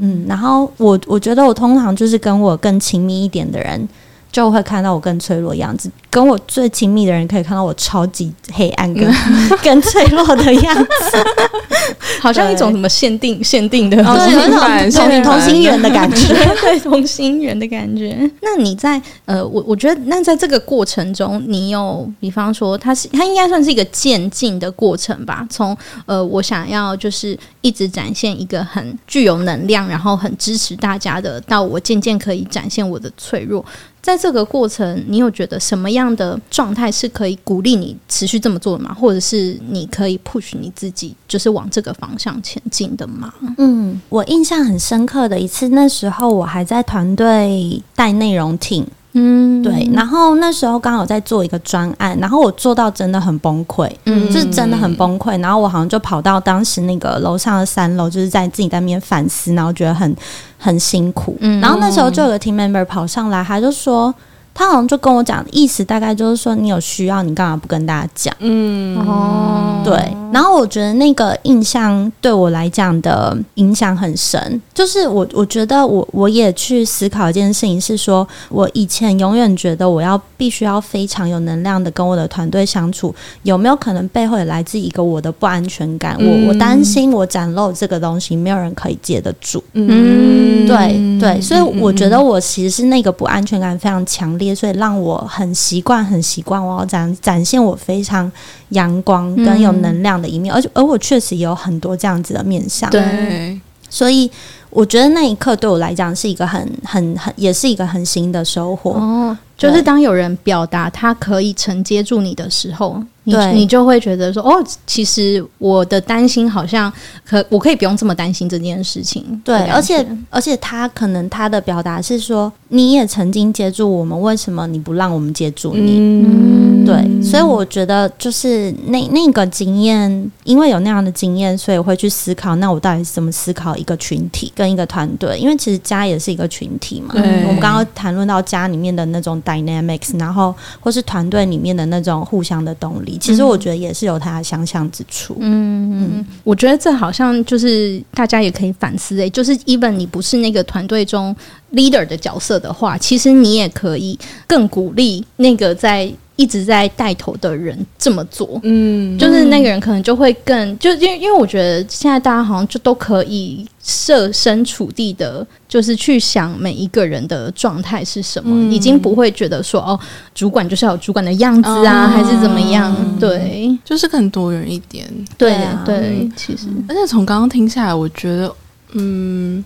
[0.01, 3.88] 嗯，然后我我觉得我通常就是跟我更亲密一点的人。
[4.32, 9.12] 就会看到我更脆弱的样子，跟我最亲密的人可以看到我超级黑暗跟
[9.63, 11.18] 更脆弱的样子，
[12.22, 18.30] 好像一种什么限定限定的，对，同同心圆的感觉， 对，同心圆的感觉。
[18.42, 25.46] 那你在呃，我我觉得那在这个过程中，你有比方说，它是它应该算是一个渐进的过程吧？
[25.50, 33.63] 从呃，我想要就是一直展现一个很具有能量，然后很支持大家的，到我渐渐可以展现我的脆弱。
[34.10, 38.91] 在这个过程，你有觉得什么样的状态是可以鼓励你持续这么做的吗？
[38.91, 43.32] 或者是你可以 push 你自己，就是往这个方向前进的吗？
[43.60, 48.84] 嗯，我印象很深刻的一次，那时候我还在团队带内容挺。
[49.19, 49.89] 嗯，对。
[49.93, 55.39] 然后那时候刚好在做一个专案，然后我做到真的很崩溃，嗯，就是真的很崩溃。
[55.41, 60.15] 然后我好像就跑到当时那个楼上的三楼，就是在自己在那边反思，然后觉得很
[60.58, 61.36] 很辛苦。
[61.41, 64.13] 嗯，然后那时候就有个 team member 跑上来，他就说。
[64.54, 68.36] 他好像就跟我讲，意思大概就是说，你有需要，你干嘛不跟大家讲？
[68.40, 69.96] 嗯，哦，对。
[70.32, 86.16] 然后我觉得那个印象对我来讲的影响很深，就是我我觉得我我也去思考一件事情，是说我以前永远觉得我要必须要非常有能量的跟我的团队相处，有没有可能背后也来自一个我的不安全感？
[86.20, 89.64] 嗯、我我担心我展露这个东西，没有人可以接得住。
[89.74, 94.56] 嗯，对对，所以我觉得我其实是那个不安全感非常强烈。
[94.56, 98.32] 所以让我很习惯，很习惯我要展展现我非常
[98.69, 102.89] 阳光跟有能量的一面，而且而我确实也有很多这样子的面相。
[102.89, 104.32] 对，所以
[104.69, 108.91] 我觉得那一刻对我来讲是一个很很很，也是一个很新的收获。
[108.91, 113.03] 哦，就是当有人表达他可以承接住你的时候。
[113.25, 116.91] 对，你就会觉得说，哦，其实我的担心好像
[117.23, 119.39] 可，我可以不用这么担心这件事情。
[119.45, 125.99] 对，而且而且他可能他的表达是说，你也曾经接住我们，为什么你不让我们接住你？
[125.99, 135.38] 嗯，对，所以我觉得就是那那个经验，因为有那样的经验，所以我会去思考，那我到底是怎么思考一个群体跟一个团队？
[135.38, 137.13] 因为其实家也是一个群体嘛。
[137.13, 143.17] 对，我们刚刚谈论到家里面的那种 dynamics，然后或是团队里面的那种互相的动力。
[143.19, 145.36] 其实我觉得也是有它的相像之处。
[145.39, 151.36] 嗯嗯，我觉得这好像就是大家也可以反思诶、欸，就是 even 你不是那个团队中
[151.73, 156.12] leader 的角色的话，其实你也可以更鼓励那个在。
[156.39, 169.99] 一直在带头的人这么做，嗯，就是那个人可能就会更，就因为因为我觉得现在大家好像就都可以设身处地的，就是去想每一个人的状态是什么，嗯、已经不会觉得说哦，
[170.34, 172.95] 主管就是要有主管的样子啊，哦、还是怎么样？
[173.19, 175.06] 对，就是更多元一点。
[175.38, 178.56] 对啊，对，其实，而且从刚刚听下来，我觉得，
[178.93, 179.62] 嗯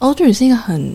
[0.00, 0.92] ，Audrey 是一个很。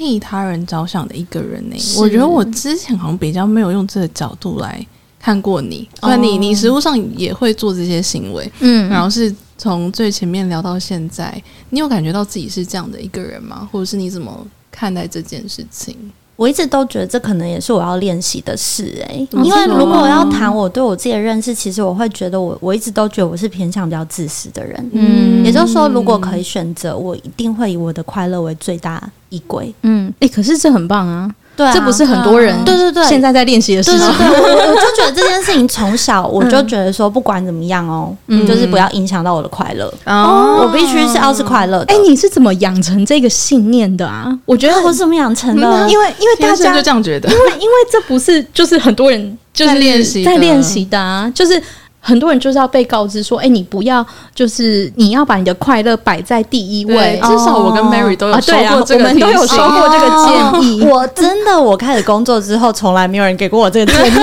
[0.00, 4.84] 替他人着想的一个人呢、欸，我觉得我之前好像比较没有用这个角度来
[5.18, 11.30] 看过你，所以你你实物上也会做这些行为，嗯，然后是从最前面聊到现在，
[11.68, 13.68] 你有感觉到自己是这样的一个人吗？
[13.70, 15.94] 或者是你怎么看待这件事情？
[16.40, 31.30] 我一直都觉得这可能也是我要练习的事诶、欸，因为如果我要谈我对我自己的认识，其实我会觉得我我一直都觉得我是偏向比较自私的人，嗯，也就是说，如果可以选择，我一定会以我的快乐为最大依归，嗯，诶，可是这很棒啊。
[31.56, 34.00] 对啊，这不是很多人对对对现在在练习的事情。
[34.00, 41.94] 对对对， 我就觉得这件事情从小我就觉得说，不管怎么样哦，嗯，就是不要影响到我的快乐哦，我必须是要是快乐的。
[41.94, 44.32] 哎，你是怎么养成这个信念的啊？
[44.46, 51.62] 我觉得我是怎么养成的，因为因为大家就这样觉得，因为因为这不是就是很多人就是练习在练习的啊，就是。
[52.02, 57.20] 很多人就是要被告知说，哎、欸，你不要，就是你要把你的快乐摆在第一位。
[57.22, 60.82] 至少我跟 Mary 都有说过这个、啊啊，我们都有说过这个建议。
[60.82, 64.10] 我真的，我开始工作之后，从来没有人给过我这个建议。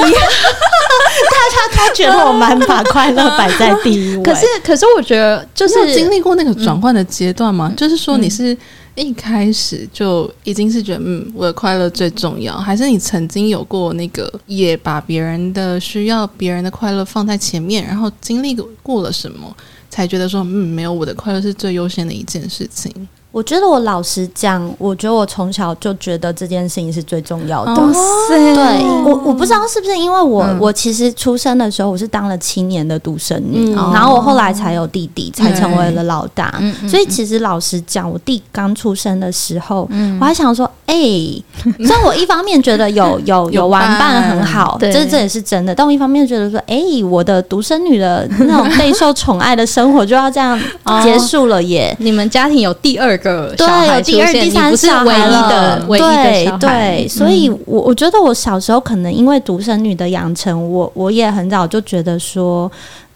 [1.29, 4.23] 他他他觉得我蛮把快乐摆在第一位。
[4.23, 8.57] 可是可是，我觉得就是经历过那个转换的阶段嘛，嗯、就是说你是。
[8.97, 19.55] 一开始就已经是觉得，嗯，我的快乐最重要，还是你曾经有过那个，也把别人的需要、别人的快乐放在前面，然后经历过了什么，
[19.89, 22.91] 才觉得说，嗯，没有我的快乐是最优先的一件事情。
[23.31, 27.73] 我觉得我老实讲，我觉得我从小就觉得这件事情是最重要的。
[27.73, 28.55] 哇塞！
[28.55, 36.55] 对，我我不知道是不是因为我、嗯、我其实出生的时候我是当了七年的独生女，嗯、然后我后来才有弟弟，才成为了老大。
[36.59, 50.59] 嗯、所以其实老实讲，我弟刚出生的时候，嗯、我还想说，哎、欸，虽然我一方面觉得有有 有玩伴很好，这这也是真的，但我一方面觉得说，哎、欸，我的独生女的那种备受宠爱的生活就要这样
[51.03, 51.95] 结束了耶！
[51.99, 53.53] 你们家庭有第二个？
[53.57, 55.83] 对，有第二、第三小孩了。
[55.87, 62.71] 对对，所以我我觉得我小时候可能因为独生女的养成，我我也很早就觉得说，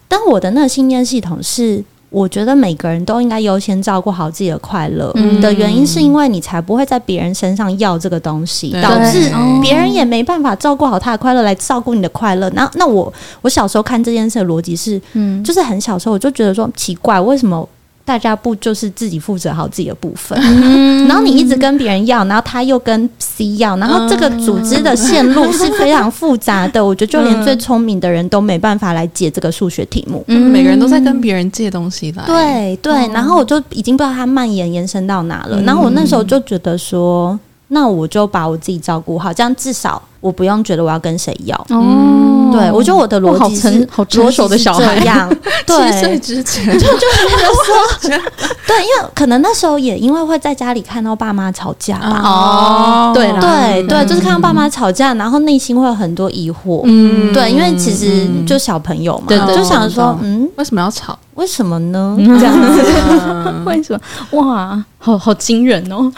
[0.08, 9.30] 但我的那个信念系统是，我觉得每个人都应该优先照顾好自己的快乐的原因，是因为你才不会在别人身上要这个东西，导致
[9.62, 12.50] 别人也没办法照顾好他的快乐来照顾你的快乐。
[12.50, 17.68] 那那我我小时候看这件事的逻辑是，嗯，就是很小时候我就觉得说奇怪，为什么？
[18.04, 26.84] 大家不就是自己负责好自己的部分，嗯、然后你一直跟别人要，然后他又跟 C 要，然后这个组织的线路是非常复杂的。
[26.84, 30.24] 我觉得就连最聪明的人都没办法来解这个数学题目。
[30.26, 32.24] 嗯，每个人都在跟别人借东西来。
[32.26, 35.62] 对对，然后我就已经不知道它蔓延延伸到哪了。
[35.62, 37.38] 然后我那时候就觉得说，
[37.68, 40.02] 那我就把我自己照顾好，这样至少。
[40.22, 44.94] 我不用觉得我要跟谁要，哦，对，我觉得我的逻辑是好成熟的小孩，
[45.66, 46.72] 对，七岁之前。
[46.78, 47.28] 就就是
[47.66, 48.20] 说，
[48.64, 61.18] 对，因为可能那时候也因为会在家里看到爸妈吵架吧，哦，对对对，就是看到爸妈吵架，然后内心会有很多疑惑，嗯，对，因为其实就小朋友嘛，就想说，嗯，为什么要吵？
[61.34, 62.14] 为什么呢？
[62.18, 62.84] 这样子，
[63.64, 63.98] 为什
[64.30, 64.38] 么？
[64.38, 66.12] 哇，好好惊人哦！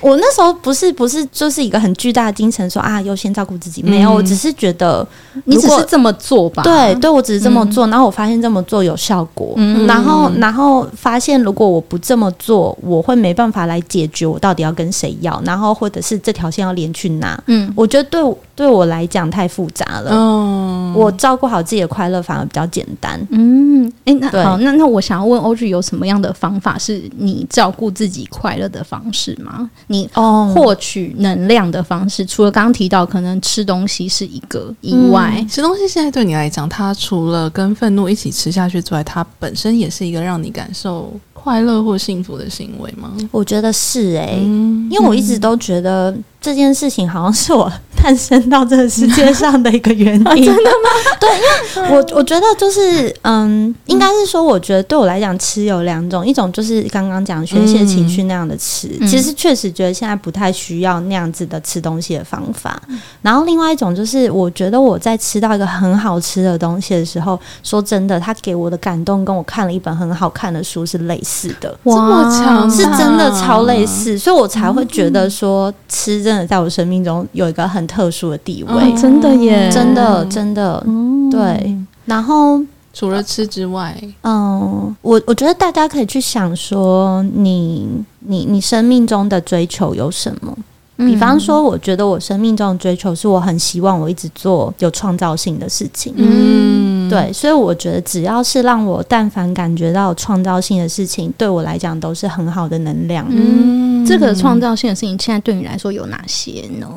[0.00, 3.32] 我那时候不是不是就是一个很巨大的精神，说啊优先。
[3.38, 5.06] 照顾自己没有，我只是觉得
[5.44, 6.64] 你只是这么做吧。
[6.64, 9.54] 对对，我只是这么做，然后我发现这么做有效果，
[9.86, 17.40] 然后然后发现如果我不这么做，我会没办法来解决我到底要跟谁要，然后或者是这条线要连去哪。
[17.46, 20.10] 嗯，我觉得对对我来讲太复杂了。
[20.12, 23.24] 嗯，我照顾好自己的快乐反而比较简单。
[23.30, 29.70] 嗯，哎，那好，那那我想要问 Audrey 有什么样的方法是你照顾自己快乐的方式吗？
[29.86, 33.27] 你哦，获取能量的方式，除了刚刚提到可能。
[33.40, 43.12] 吃东西是一个意外，嗯，吃东西现在对你来讲，它除了跟愤怒一起吃下去之外，它本身也是一个让你感受快乐或幸福的行为吗？
[43.30, 46.16] 我觉得是诶、欸，嗯、因为我一直都觉得。
[46.40, 50.90] 这件事情好像是我诞生到这个世界上的一个原因，啊、 真的吗？
[51.20, 51.28] 对，
[51.76, 62.80] 因为我我觉得就是，嗯，应该是说，我觉得对我来讲，吃有两种，一种就是刚刚讲宣泄情绪那样的吃，嗯、其实确实觉得现在不太需要那样子的吃东西的方法。
[62.88, 71.98] 嗯、然后另外一种就是，我觉得我在吃到一个很好吃的东西的时候，说真的，他给我的感动跟我看了一本很好看的书是类似的，哇。
[71.98, 76.18] 这么强，是真的超类似，所以我才会觉得说吃。
[76.18, 81.76] 真的在我生命中有一个很特殊的地位，哦、真的耶，真的真的，嗯、对。
[82.04, 82.60] 然后
[82.92, 87.88] 除了吃之外，嗯，我我觉得大家可以去想说你，
[88.20, 90.56] 你你你生命中的追求有什么？
[90.98, 96.12] 比方说，我觉得我生命中的追求是我很希望我一直做有创造性的事情。
[96.16, 103.24] 嗯，对，所以我觉得只要是让我但凡感觉到创造性的事情，对我来讲都是很好的能量。
[103.30, 106.88] 嗯，这个创造性的事情现在对你来说有哪些呢？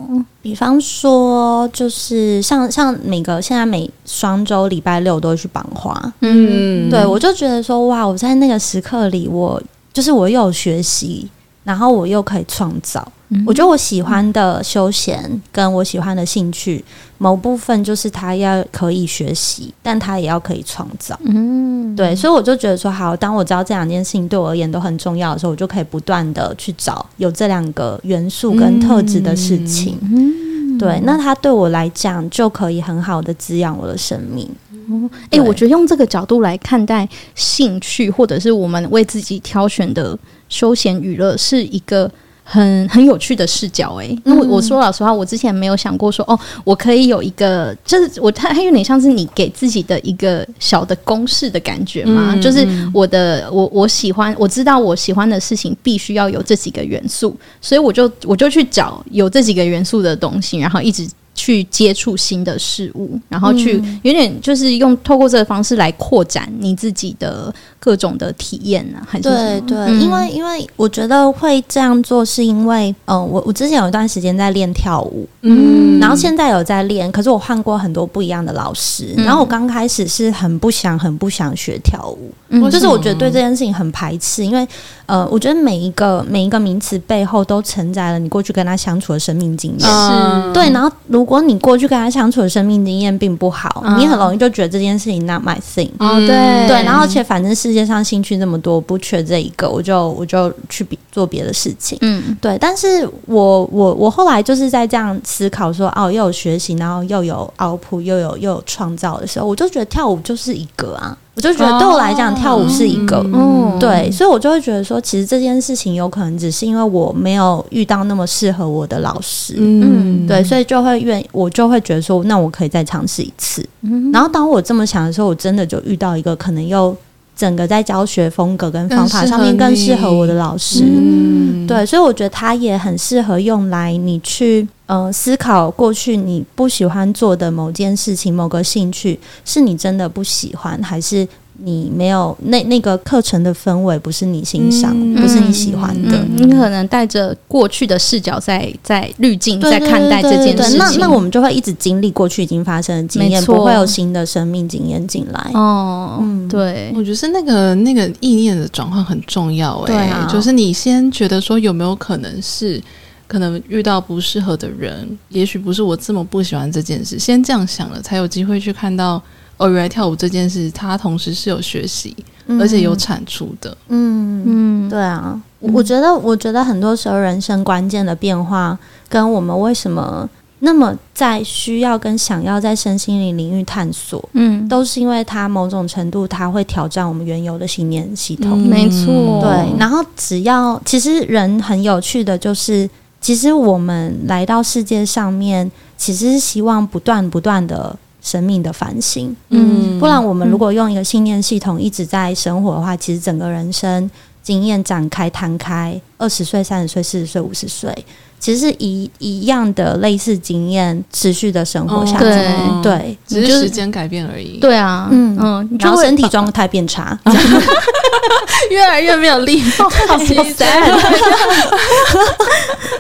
[0.41, 6.13] 比方说，就是像像每个现在每双周礼拜六都会去绑花。
[6.21, 9.61] 嗯，对，我就觉得说，哇，我在那个时刻里，我
[9.93, 11.29] 就是我又有学习，
[11.63, 13.07] 然后我又可以创造。
[13.45, 16.83] 我觉得我喜欢的休闲跟我喜欢的兴趣，
[17.17, 21.17] 某部分就是他要可以学习，但他也要可以创造。
[21.23, 29.97] 嗯，对，所以我就觉得说，好，当我知道这两件事情对我而言都很重要的时候，我就可以不断的去找有这两个元素跟特质的事情。
[30.01, 34.49] 嗯，对，那它对我来讲就可以很好的滋养我的生命。
[34.89, 42.11] 嗯，哎，我觉得用这个角度来看待兴趣，或者是我们为自己挑选的休闲娱乐，是一个。
[42.43, 61.07] 很很有趣的视角哎、欸，因为我说老实话，我之前没有想过说哦，我可以有一个，就是我它它有点像是你给自己的一个小的公式的感觉嘛，嗯、就是我的我我喜欢，我知道我喜欢的事情必须要有这几个元素，所以我就我就去找有这几个元素的东西，然后一直。
[61.41, 69.07] 去接触新的事物，然后去有点就是用透过这个方式来扩展你自己的各种的体验呢、啊？
[69.09, 84.67] 还是对对，嗯、因为因为我觉得会这样做，是因为嗯、呃，我我之前有一段时间在练跳舞，嗯，然后现在有在练，可是我换过很多不一样的老师，嗯、然后我刚开始是很不想很不想学跳舞，嗯，就是我觉得对这件事情很排斥，因为
[85.11, 90.53] 呃，我觉得每一个每一个名词背后都承载了你过去跟他相处的生命经验，是。
[90.53, 96.65] 对，然后如果你过去跟他相处的生命经验并不好，嗯、你很容易就觉得这件事情 not my thing，哦，对。
[96.65, 102.57] 对，然后而且反正世界上兴趣那么多，不缺这一个，我就我就去比做别的事情，嗯，对。
[102.57, 111.17] 但是我我我后来就是在这样思考说，哦，又有学习，然后又有 output，又有又有创造的时候，我就觉得跳舞就是一个啊。
[111.33, 123.65] 我就觉得对我来讲，跳舞是一个，嗯，对，所以我就会觉得说，其实这件事情有可能只是因为我没有遇到那么适合我的老师，嗯，对，所以就会愿我就会觉得说，那我可以再尝试一次。
[124.11, 126.95] 然后当我这么想的时候，我真的就遇到一个可能又
[127.35, 134.67] 整个在教学风格跟方法上面更适合我的老师，嗯，对，所以我觉得他也很适合用来你去。
[134.87, 141.25] 嗯、呃，思考过去你不喜欢做的某件事情、某个兴趣，是你真的不喜欢，还是
[141.57, 146.17] 你没有那那个课程的氛围不是你欣赏，嗯、不是你喜欢的？
[146.17, 155.51] 嗯嗯、你可能带着过去的视角在在滤镜在看待这件事情，那那我们就会一直经历过去已经发生的经验，不会有新的生命经验进来。
[155.53, 159.93] 哦，嗯，对，我觉得是那个那个意念的转换很重要、欸。
[159.93, 162.81] 哎、啊，就是你先觉得说有没有可能是。
[163.27, 167.17] 可能遇到不适合的人，也许不是我这么不喜欢这件事。
[167.17, 169.23] 先这样想了，才有机会去看到
[169.61, 172.15] 哦，原来跳舞这件事，它同时是有学习，
[172.47, 173.77] 嗯、而且有产出的。
[173.89, 180.27] 嗯嗯，对啊，嗯、我觉得，我觉得很多时候人生关键的变化，跟我们为什么
[180.59, 188.51] 那么在需要跟想要在身心灵领域探索，嗯，都是因为它某种程度，它会挑战我们原有的信念系统。
[188.53, 189.79] 嗯、没错，对。
[189.79, 192.89] 然后只要，其实人很有趣的就是。
[193.23, 199.35] 其实我们来到世界上面，其实是希望不断不断的生命的反省。
[199.49, 204.09] 嗯，不然我们如果用一个信念系统一直在生活的话，其实整个人生
[204.41, 207.93] 经验展开摊开，二十岁、三十岁、四十岁、五十岁。
[208.41, 214.57] 其实是一一样的类似经验，持续的生活下去，哦、对，只是时间改变而已。
[214.57, 217.15] 对啊，嗯嗯，然后身体状态变差，
[218.71, 219.61] 越来越没有力。
[219.77, 219.87] 好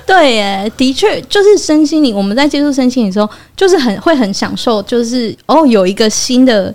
[0.05, 2.15] 对耶，的确就是身心灵。
[2.15, 3.27] 我们在接触身心灵的时候，
[3.57, 6.71] 就是很会很享受，就是哦，有一个新的。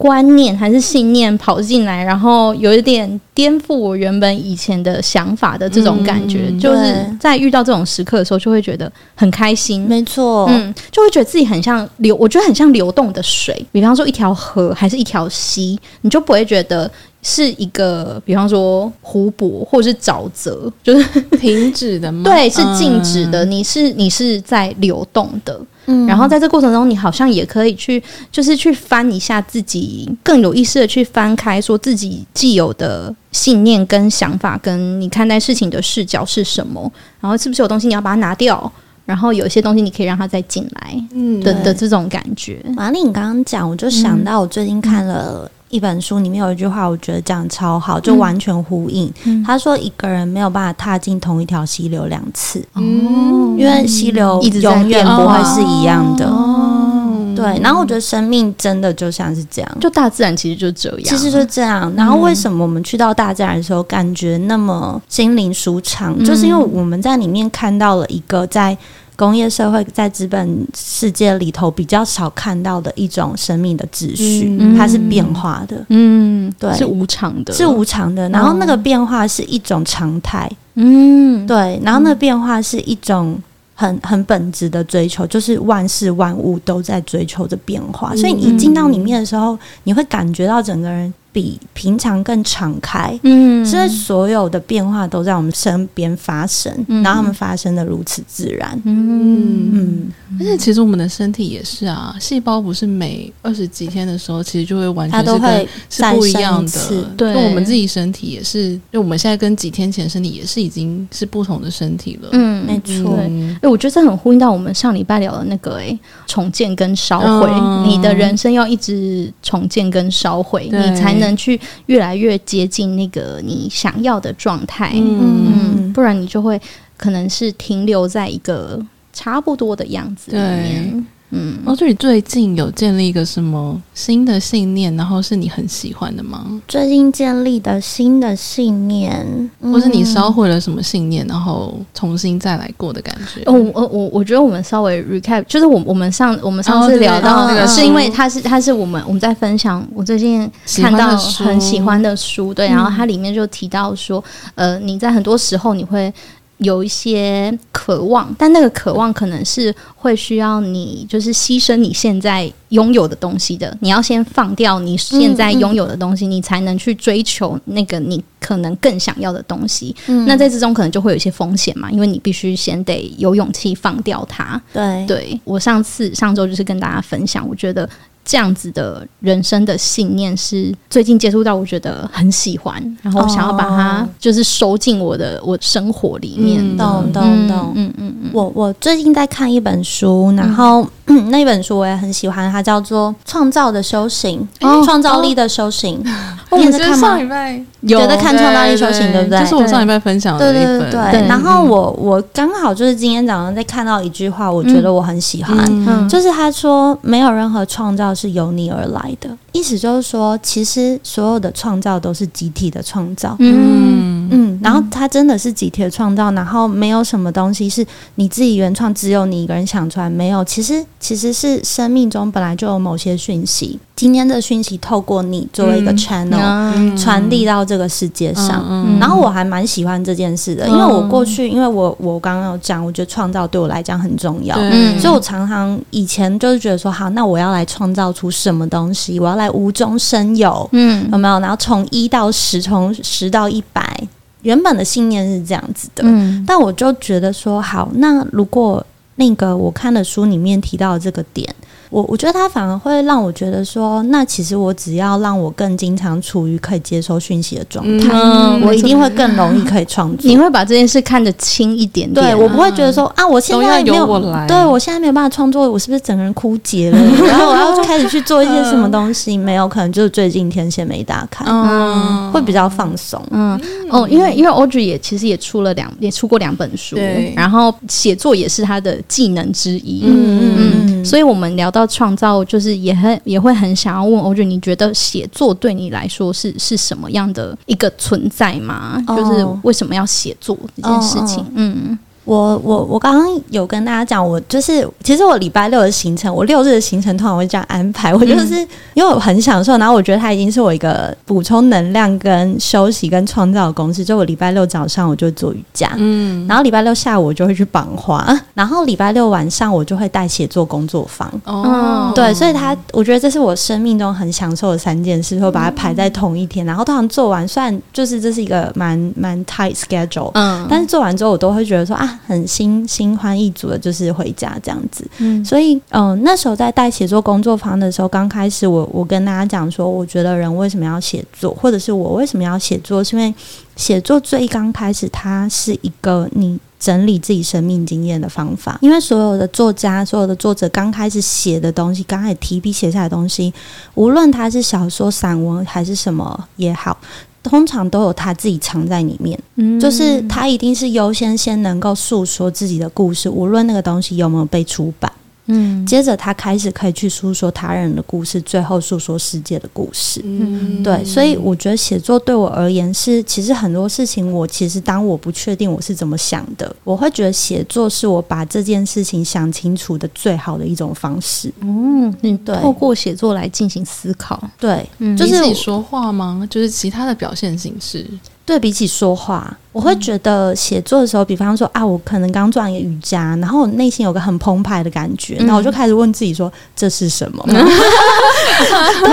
[0.00, 9.86] 观念还是信念跑进来，然后有一点颠覆我原本以前的想法的这种感觉，嗯、就是在遇到这种时刻的时候，就会觉得很开心。
[9.86, 13.62] 没错，嗯，就会觉得自己很像流，我觉得很像流动的水。
[13.70, 16.90] 比方说一条河还是一条溪，你就不会觉得
[17.22, 22.22] 是一个，比方说湖泊或者是沼泽，就是 停止的吗？
[22.24, 23.44] 对，是静止的。
[23.44, 25.60] 嗯、你是你是在流动的。
[25.86, 36.90] 嗯，然后在这过程中，你好像也可以去，就是去翻一下自己，更有意识的去翻开，说自己既有的信念跟想法，跟你看待事情的视角是什么，
[37.20, 38.70] 然后是不是有东西你要把它拿掉，
[39.04, 42.62] 然后有一些东西你可以让它再进来，嗯的的这种感觉。
[42.74, 45.50] 玛丽，你刚刚讲，我就想到我最近看了。
[45.70, 49.10] 一本书里面有一句话，我觉得讲超好，就完全呼应。
[49.24, 56.26] 嗯、他说：“一个人没有办法踏进同一条溪流两次，嗯，因为溪流永远不会是一样的。
[56.26, 61.92] 哦、对，然后我觉得生命真的就像是这样，就大自然其实就这样，其实就这样。
[61.96, 66.12] 然后为什么我们去到大自然的时候，感觉那么心灵舒畅？
[66.18, 68.76] 嗯、就是因为我们在里面看到了一个在。”
[69.20, 78.26] 工业社会在资本世界里头比较少看到的一种生命的秩序，嗯、它是变化的，嗯，对，是无常的，是无常的。
[78.30, 81.78] 然后那个变化是一种常态，嗯，对。
[81.84, 83.38] 然后那个变化是一种
[83.74, 88.12] 很很本质的追求，就是万事万物都在追求着变化。
[88.14, 91.12] 嗯、所以你一进到里面的时候，你会感觉到整个人。
[91.32, 99.70] 比平常更敞开，嗯，所以所有的变化都在我们身边发生，嗯、然后他们发生的如此自然，嗯。
[99.72, 121.19] 嗯，而且其实我们的身体也是啊，细胞不是每二十几天的时候，其实就会完全是跟是不一样的，对，我们自己身体也是，就我们现在跟几天前身体也是已经是不同的身体了，嗯，没错，哎、嗯欸，我觉得这很呼应到我们上礼拜聊的那个、欸，哎，重建跟烧毁，嗯、你的人生要一直重建跟烧毁，你才。
[121.20, 126.60] 能去越来越接近那个你想要的状态，嗯，不然你就会
[126.96, 131.06] 可能是停留在一个差不多的样子里面。
[131.30, 131.38] 对。
[131.38, 136.44] 嗯，哦，就你最近有建立一个什么新的信念，然后是你很喜欢的吗？
[136.66, 143.42] 最近建立的新的信念，或是你烧毁了什么信念，然后重新再来过的感觉？
[143.46, 150.50] 哦，我我我觉得我们稍微 recap，就是我我们上我们上次聊到那个，是因为它是它是我们我们在分享我最近
[150.82, 154.22] 看到很喜欢的书，对，然后它里面就提到说，
[154.56, 156.12] 呃，你在很多时候你会。
[156.60, 163.76] 有一些渴望，但那个渴望可能是会需要你，就是牺牲你现在拥有的东西的。
[163.80, 169.94] 你要先放掉你现在拥有的东西，嗯嗯、你才能去追求那个你可能更想要的东西。
[170.06, 174.60] 嗯、那在之中可能就会有一些风险嘛，因为你必须先得有勇气放掉它。
[174.72, 177.88] 对，对我上次上周就是跟大家分享，我觉得。
[178.30, 186.60] 这样子的人生的信念是最近接触到，我觉得很喜欢，然后我想要把它就是收进我的我生活里面。
[186.76, 188.30] 懂懂懂，嗯嗯嗯。
[188.32, 190.86] 我我最近在看一本书，然后
[191.30, 194.46] 那本书我也很喜欢，它叫做《创造的修行》，
[194.84, 196.00] 创造力的修行。
[196.56, 197.08] 你在看吗？
[197.08, 199.40] 上礼拜有在看《创造力修行》，对不对？
[199.40, 200.78] 这是我上礼拜分享的一本。
[200.78, 201.26] 对对对。
[201.26, 213.34] 然后我我刚好就是今天早上在看到一句话，我觉得我很喜欢，就是他说没有任何创造是由你而来的，意思就是说，其实所有的创造都是集体的创造。
[213.38, 214.28] 嗯。
[214.32, 217.86] 嗯，然后它真的是集体的创造，然后没有什么东西是
[218.16, 220.10] 你自己原创，只有你一个人想出来。
[220.10, 228.98] 没有，其实其实是生命中本来就有某些讯息，今天的讯息透过你作为一个 channel 传递到这个世界上。
[229.00, 234.54] 然后我还蛮喜欢这件事的，因为我过去，因为我我刚刚有讲，我觉得创造对我来讲很重要，
[234.98, 237.64] 所以我常常以前就是觉得说，好，那我要来。
[237.70, 239.20] 创造出什么东西？
[239.20, 241.38] 我要来无中生有，嗯，有没有？
[241.38, 244.08] 然后从一到十，从十到一百，
[244.42, 248.84] 原本的信念是这样子的，嗯，但我就觉得说，好，那如果
[249.16, 251.54] 那个我看的书里面提到的这个点。
[251.90, 260.30] 我我觉得他反而会让我觉得说，那其实我只要让我更经常处于可以接收讯息的状态，嗯、我一定会更容易可以创作。
[260.30, 266.98] 你会把这件事看得轻一点点，对，我不会觉得说啊，我现在没有，我对我现在没有办法创作，我是不是整个人枯竭了？
[267.26, 269.36] 然后我要开始去做一些什么东西？
[269.36, 273.20] 没有，可能就是最近天线没打开，嗯，会比较放松。
[273.32, 273.60] 嗯，
[273.90, 280.04] 哦，因为因为 Audrey 也其实也出了两，也出过两本书，对，然后写作也是他的技能之一。
[280.06, 281.86] 嗯嗯，所以我们聊到。
[281.90, 289.02] 创造，就是也很也会很想要问欧俊，你觉得写作对你来说是是什么样的一个存在吗？
[289.08, 291.42] 哦、就是为什么要写作这件事情？
[291.42, 291.98] 哦、嗯。
[292.24, 298.14] 我我我刚刚有跟大家讲，我就是其实我礼拜六的行程，我六日的行程通常会这样安排。
[298.14, 298.54] 我就是
[298.94, 304.04] 因为我很享受，然后我觉得它已经是我一个补充能量、跟休息、跟创造的公式。
[304.04, 311.28] 就我礼拜六早上我就做瑜伽，嗯，然后礼拜六下午我就会去绑花，然后礼拜六晚上我就会带写作工作坊。
[311.44, 322.09] 哦，对，所以他我觉得这是我生命中很享受的三件事，会把它排在同一天，然后通常做完，虽然就是这是一个蛮蛮 tight schedule，嗯，但是做完之后我都会觉得说啊。
[322.26, 325.06] 很心心欢意足的，就是回家这样子。
[325.18, 333.34] 嗯，所以，嗯、呃，那时候在带写作工作坊的时候，刚开始我我跟大家讲说，我觉得人为什么要写作，或者是我为什么要写作，是因为
[333.76, 338.78] 写作最刚开始，它是一个你整理自己生命经验的方法。
[338.80, 343.52] 因为所有的作家，所有的作者刚开始写的东西，刚开始提笔写下来的东西，
[343.94, 346.96] 无论他是小说、散文还是什么也好。
[347.42, 355.10] 通常都有他自己藏在里面，嗯，就是他一定是优先先能够诉说自己的故事，无论那个东西有没有被出版。
[355.46, 360.20] 嗯，接着他开始可以去诉说他人的故事，最后诉说世界的故事。
[360.24, 371.52] 嗯，对，所以我觉得写作对我而言是，其实很多事情，我其实当我不确定我是怎么想的，我会觉得写作是我把这件事情想清楚的最好的一种方式。
[371.60, 376.46] 嗯，你对，透过写作来进行思考，对，嗯，就是自己说话吗？
[376.48, 378.06] 就是其他的表现形式。
[378.46, 387.40] 对比起说话，我会觉得写作的时候，比方说啊，我可能刚做完一个瑜伽，然后我内心有个很澎湃的感觉，那、嗯、我就开始问自己说，这是什么？
[387.46, 387.54] 对，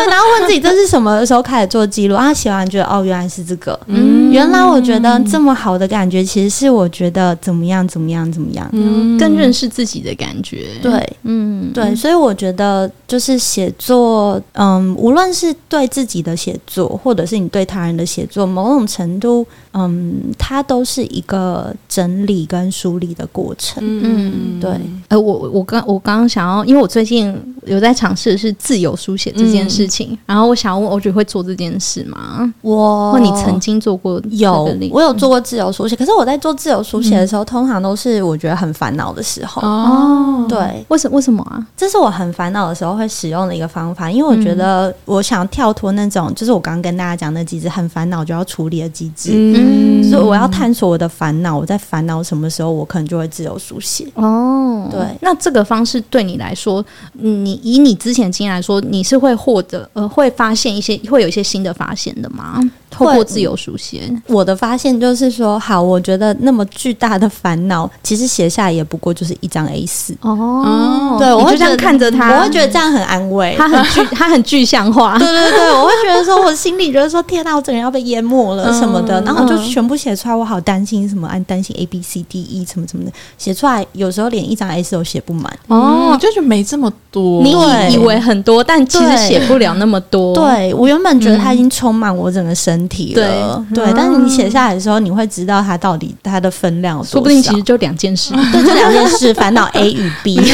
[0.08, 19.46] 然后问自己这是什么的时候，开始做记录啊，写完觉得哦，原来是这个，嗯，原来我觉得这么好的感觉，其实是我觉得怎么样怎么样怎么样，嗯，更认识自己的感觉，对，嗯，对，所以我觉得就是写作，嗯，无论是对自己的写作，或者是你对他人的写作，某种程度。
[19.78, 23.84] 都嗯，它都是一个整理跟梳理的过程。
[23.86, 24.72] 嗯，对。
[25.10, 30.10] 呃，我我刚我刚刚想要，因为我最近有在尝试的是自由书写这件事情。
[30.12, 32.54] 嗯、然后我想问 Audrey 会做这件事吗？
[32.62, 34.22] 我或你曾经做过？
[34.30, 35.96] 有，我有做过自由书写。
[35.96, 39.62] 可是我在做自由书写的时候，嗯、通常都是我觉得很烦恼的时候。
[39.62, 41.66] 哦，对，为什为什么啊？
[41.76, 49.32] 这是我很烦恼的时候会使用的一个方法，因为我觉得我想跳脱那种，就是我刚刚跟大家讲那机制，很烦恼就要处理的机制。
[49.34, 49.67] 嗯，
[50.10, 54.08] 所以我要探索我的烦恼，我在烦恼什么时候，我可能就会自由书写。
[54.16, 62.60] 哦，对，那这个方式对你来说，你以你之前经验来说，你是会获得呃，会发现一些，会有一些新的发现的吗？
[62.98, 70.16] 透过自由书写，我的发现就是说，好，我觉得那么巨大的烦恼，其实写下来也不过就是一张 A 四。
[70.22, 75.18] 哦，对，我会这样看着他，我会觉得这样很安慰，他很具， 他很具象化。
[75.20, 85.52] 对对对，我会觉得说，我心里觉得说，天哪，我整个人要被淹没了 什么的，然后我就全部写出来，我好担心什么，按担心 A B C D E 什么什么的，写出来有时候连一张 A 四都写不满。
[85.68, 90.34] 哦，就觉得没这么多，你以以为很多，但其实写不了那么多。
[90.34, 93.66] 对，我原本觉得它已经充满我整个身体了。
[93.74, 97.12] 对，但是你写下来的时候，你会知道它到底它的分量有多少。
[97.12, 100.40] 说不定其实就两件事， 对，就两件事，烦恼 A 与 B。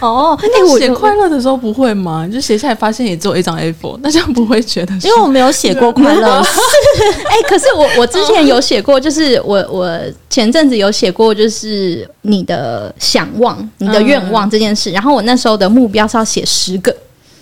[0.00, 2.28] 哦， 那我写快乐的时候不会吗？
[2.32, 4.92] 就写下来发现也只有一张 A4，那这样不会觉得？
[4.94, 6.40] 因为我没有写过快乐。
[6.40, 9.96] 哎，可是我我之前有写过，就是我我
[10.28, 14.90] 前阵子有写过，就是你的想望、你的愿望这件事。
[14.90, 16.92] 然后我那时候的目标是要写十个。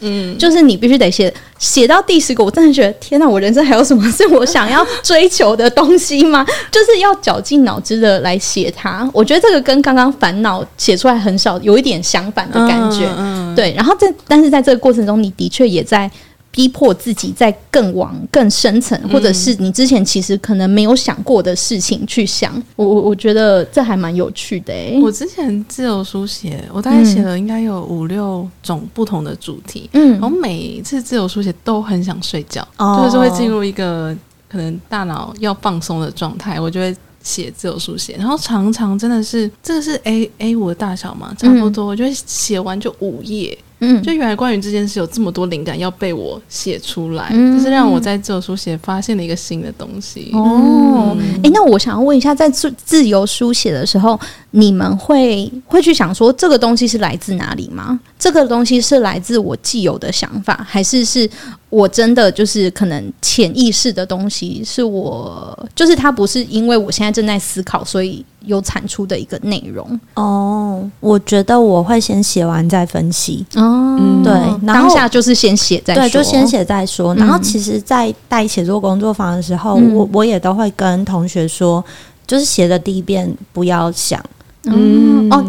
[0.00, 3.28] 嗯，就是你必须得写写到第十个，我真的觉得天哪！
[3.28, 6.44] 我人生还有什么 是我想要追求的东西吗？
[6.70, 9.08] 就是要绞尽脑汁的来写它。
[9.12, 13.08] 我觉得这个跟刚刚烦恼写出来很少，有一点相反的感觉。
[13.18, 13.72] 嗯，对。
[13.76, 16.10] 然后在但是在这个过程中，你的确也在。
[16.52, 22.60] 逼迫自己在更往更深层，或者是你之前其实可能没有想过的事情去想。
[22.74, 24.98] 我我我觉得这还蛮有趣的诶。
[25.00, 29.88] 我之前自由书写，我大概写了应该有五六种不同的主题。
[29.92, 34.16] 嗯，然后每一次自由书写都很想睡觉，哦、就是会进入一个
[34.48, 38.16] 可能大脑要放松的状态，我就会写自由书写。
[38.18, 43.56] 然后常常真的是这个是 A A 五的大小嘛，差不多，嗯、我就会写完就五页。
[43.80, 50.30] 嗯，就原来关于这件事有这么多灵感要被我写出来，嗯、就是让我在自由书写发现了一个新的东西。
[50.34, 54.18] 哦，哎、嗯欸，那我想要问一下，在自自由书写的时候，
[54.52, 57.98] 你们会会去想说这个东西是来自哪里吗？
[58.18, 61.28] 这个东西是来自我既有的想法，还是是
[61.68, 64.62] 我真的就是可能潜意识的东西？
[64.64, 70.00] 是我就是它不是因为我现在正在思考，所以有产出的一个内容。
[70.14, 73.46] 哦，我觉得我会先写完再分析。
[73.54, 74.32] 哦，嗯、对，
[74.66, 77.14] 当下就是先写再说，对，就先写再说。
[77.14, 81.82] 然后其实，在带写作工作坊的时候，嗯、我我也都会跟同学说，
[82.26, 84.20] 就是写的第一遍不要想。
[84.64, 85.44] 嗯哦，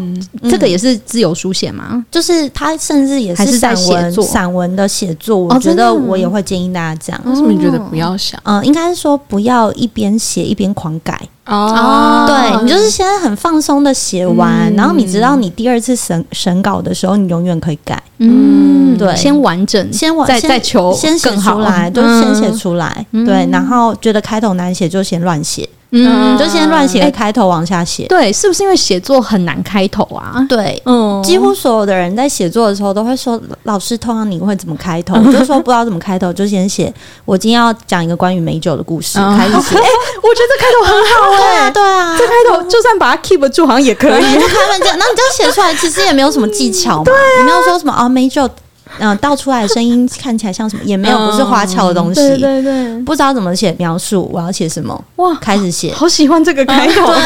[0.48, 2.04] 这个也是自由书写吗？
[2.10, 5.36] 就是他甚至也是散文，散文的写作。
[5.38, 7.20] 我觉得我也会建议大家这样。
[7.26, 8.40] 为什么你觉得不要想？
[8.44, 11.20] 嗯，应该是说不要一边写一边狂改。
[11.44, 18.00] 哦，对，你就是先很放松的写完，然后你知道你第二次审审稿的时候，你永远可以改。
[18.18, 23.04] 嗯，对，先完整，先完，再再求先写出来，就先写出来。
[23.10, 25.68] 对，然后觉得开头难写就先乱写。
[25.94, 28.06] 嗯，就先乱写开头往下写。
[28.06, 30.44] 对，是不是因为写作很难开头啊？
[30.48, 36.92] 对，嗯，几乎所有的人在写作的时候都会说：“老师，通常你会怎么开头？”我 就说不知道怎么开头，就先写。
[37.26, 39.76] 我今天要讲一个关于美酒的故事，开始写。
[39.78, 39.82] 哎，
[40.22, 44.12] 我觉得这开头很好哎，对啊，这开头就算把它 keep 住，好像也可以。
[44.12, 48.48] 他们那你这样写出来，其实也没有什么技巧嘛， 也没有说什么啊美酒。
[48.98, 50.82] 嗯，倒出来的声音看起来像什么？
[50.84, 52.20] 也没有，不是花俏的东西。
[52.20, 55.04] 对对对，不知道怎么写描述，我要写什么？
[55.16, 57.06] 哇，开始写，好喜欢这个开头。
[57.06, 57.16] 对，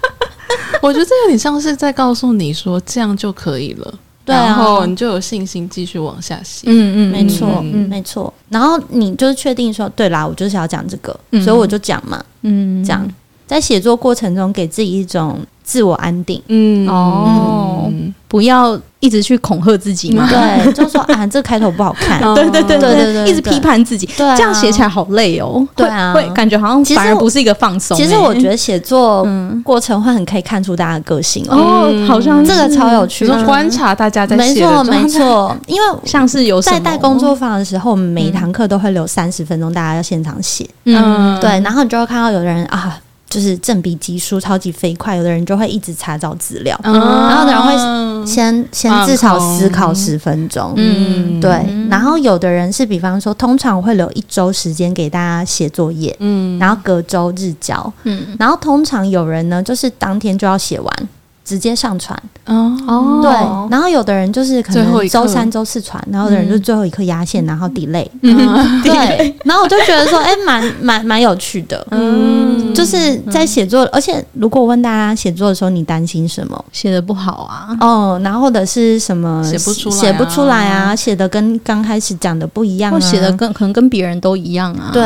[0.82, 3.94] 我觉得这有点像是在告诉你说这样就可以了
[4.24, 6.66] 对，然后你就有信心继续往下写。
[6.66, 8.32] 嗯嗯，没错，嗯没错。
[8.48, 13.08] 然后你就是确定说，对啦，我就是要讲这个，所以我就讲嘛，嗯，这样
[13.46, 16.42] 在写作过程中给自己一种自我安定。
[16.48, 17.88] 嗯哦，
[18.36, 18.78] 不要。
[18.98, 20.26] 一直去恐吓自己嘛？
[20.26, 22.18] 对， 就说啊，这个开头不好看。
[22.34, 25.64] 对对对对对，一直批判自己，对这样写起来好累哦。
[25.76, 27.96] 对啊，会感觉好像反而不是一个放松。
[27.96, 29.24] 其实我觉得写作
[29.62, 33.28] 过程会很可以看出大家的个性哦，好像这个超有趣。
[33.44, 35.56] 观察大家在写，没错没错。
[35.66, 40.68] 因为 像是有在带工作坊的时候，我们每一堂课都会留三十分钟，大家要现场写。
[40.84, 42.98] 嗯，对，然后你就会看到有的人啊。
[43.28, 45.16] 就是正比级书，超级飞快。
[45.16, 51.50] 有的人就会一直查找资料，嗯、然后有的人会先先至少思考十分钟，嗯，对。
[51.88, 58.36] 然后有的人是，比方说，通常会留一周时间给大家写作业，嗯，然后隔周日交，嗯。
[58.38, 61.08] 然后通常有人呢，就是当天就要写完，
[61.46, 63.30] 直接上传哦，对，
[63.70, 68.04] 然后有的人就是可能周三、周四传，然后有的人就最后一刻压线，然后 delay，
[68.82, 76.64] 对， 然后我就觉得说，哎，蛮蛮蛮有趣的，嗯，就是在写作，而且如果我问大家写作的时候，你担心什么？
[76.72, 77.68] 写的不好啊？
[77.80, 80.96] 哦，然后或者是什么写不出来，写不出来啊？
[80.96, 82.98] 写的跟刚开始讲的不一样啊？
[82.98, 84.90] 写的跟可能跟别人都一样啊？
[84.92, 85.04] 对，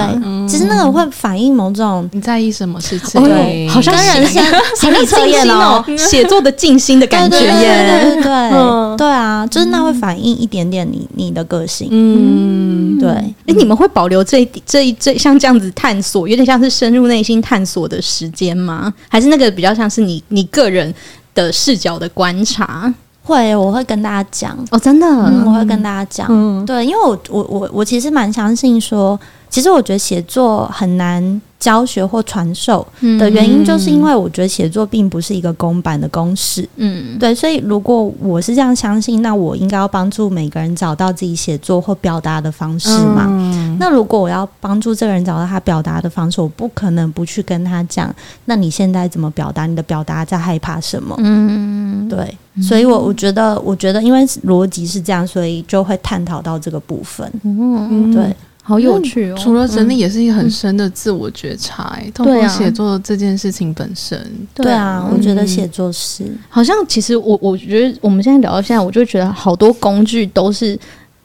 [0.49, 3.23] 其实那个会反映某种你在意什么事情？
[3.23, 4.43] 对，好像人生
[4.77, 13.11] 心理测验哦， 写作的静心的感觉耶，对对对，对啊，就是那会反映一点点你你的个性，嗯，对。
[13.11, 18.95] 哎，你们会保留这这这像这样子探索，有点像是深入内心探索的时间吗？
[19.09, 20.95] 还是那个比较像是你你个人
[21.35, 22.95] 的视角的观察？
[23.25, 25.07] 会，我会跟大家讲哦，真的，
[25.45, 29.19] 我会跟大家讲，嗯对，因为我我我我其实蛮相信说，
[29.51, 31.43] 其实我觉得写作很难。
[31.61, 32.81] 教学或传授
[33.19, 36.67] 的原因，就是因为我觉得写作并不是一个公版的公式。
[36.77, 43.27] 嗯，对，所以如果我是这样相信，那我应该要帮助每个人找到自己写作或表达的方式嘛。
[43.29, 48.11] 嗯，那如果我要帮助这个人找到他表达的方式，我不可能不去跟他讲。
[48.47, 49.67] 那你现在怎么表达？
[49.67, 51.15] 你的表达在害怕什么？
[51.19, 57.31] 嗯，对，所以我我觉得，我觉得，因为逻辑是这样，所以就会探讨到这个部分。
[57.45, 58.35] 嗯，对。
[58.71, 59.37] 好有趣哦！
[59.37, 61.93] 除了整理，也是一个很深的自我觉察。
[61.99, 64.17] 哎，通过写作这件事情本身，
[64.55, 70.79] 对啊，我觉得写作是好像其实我我觉得我们现在聊到现在，我就觉得好多工具都是。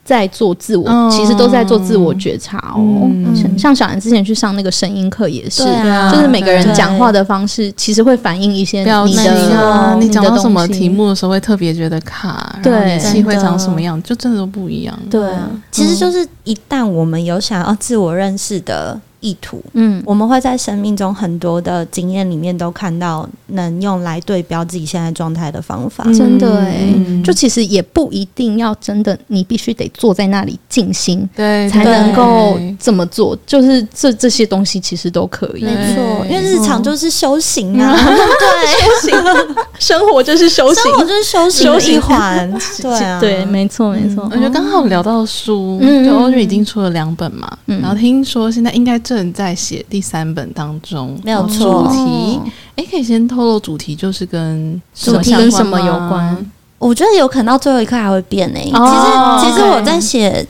[0.06, 3.10] 在做自我，其实都在做自我觉察哦。
[3.58, 5.64] 像小兰之前去上那个声音课也是，
[6.14, 14.96] 就是每个人讲话的方式，其实会反映一些你的，你讲到什么题目的时候会特别觉得卡，对，语气会长什么样，就真的都不一样。
[15.10, 15.34] 对，
[15.72, 19.02] 其实就是一旦我们有想要自我认识的。
[19.26, 51.84] 意图，嗯，我们会在生命中很多的经验里面都看到能用来对标自己现在状态的方法，真的哎，就其实也不一定要真的，你必须得坐在那里静心，对，才能够这么做，就是这这些东西其实都可以，没错，因为日常就是修行啊，对， 修行，生活就是修行，生活就是修行的一环， 对啊，对，没错没错，我觉得刚好聊到书，就欧剧已经出了两本嘛，然后听说现在应该正在写第三本当中，没有错。
[51.84, 52.40] 主题，
[52.76, 56.46] 哎，可以先透露主题，就是跟主题跟什么有关？
[56.78, 58.60] 我觉得有可能到最后一刻还会变呢。
[58.60, 58.76] 其实，
[59.42, 60.46] 其实我在写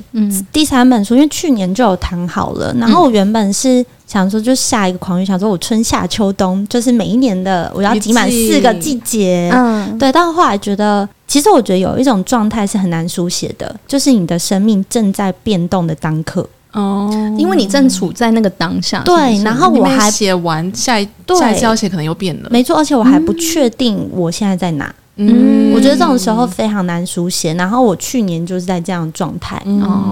[0.51, 2.73] 第三本书，因为去年就有谈好了。
[2.79, 9.51] 然后我原本是想说，就下一个狂语，想说我春夏秋冬，就是每一年的我要挤满四个季节。
[9.53, 10.11] 嗯，对。
[10.11, 16.45] 但后来觉得，其实我觉得有一种状态是很难书写的，就是你的生命正在变动的当刻。
[16.75, 21.07] 哦，因为你正处在那个当下，对，然后我还写完下一
[21.39, 27.53] 下一次要写可能又变了，没错，而且我还不确定我现在在哪，嗯，我觉得这种时候非常难书写。
[27.53, 29.61] 然后我去年就是在这样的状态，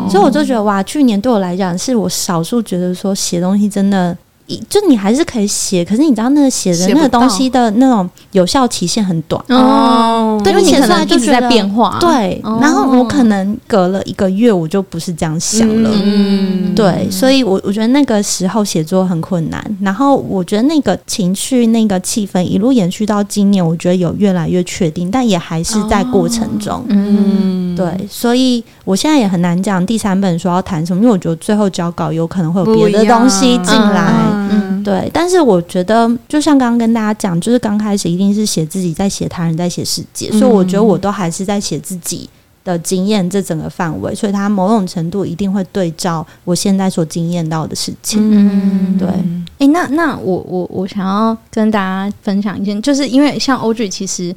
[0.09, 4.17] 所以我就觉得哇，去年对我来讲是我少数觉得说写东西真的。
[4.69, 12.41] 就你还是可以写，可是你知道那个写的那个东西的那种有效期限很短哦，对，因为你可能一直在变化，对。
[12.59, 17.07] 然后我可能隔了一个月，我就不是这样想了，嗯，对。
[17.09, 19.63] 所以我我觉得那个时候写作很困难。
[19.81, 27.85] 然后我觉得那个情绪、那个气氛一路延续到今年，我觉得有越来越确定，但也还是在过程中，嗯，对。
[28.09, 34.11] 所以我现在也很难讲第三本说要谈什么，因为我觉得最后交稿有可能会有别的东西进来。
[34.31, 34.32] 嗯，
[34.83, 42.29] 对，但是我觉得，就像刚刚跟大家讲，就是刚开始一定是写自己，在写他人，在写世界，嗯、所以我觉得我都还是在写自己
[42.63, 48.19] 的经验这整个范围，所以它某种程度一定会对照我现在所经验到的事情。
[48.21, 49.07] 嗯，对。
[49.59, 54.35] 诶，那那我我我想要跟大家分享一件，就是因为像 Audrey 其实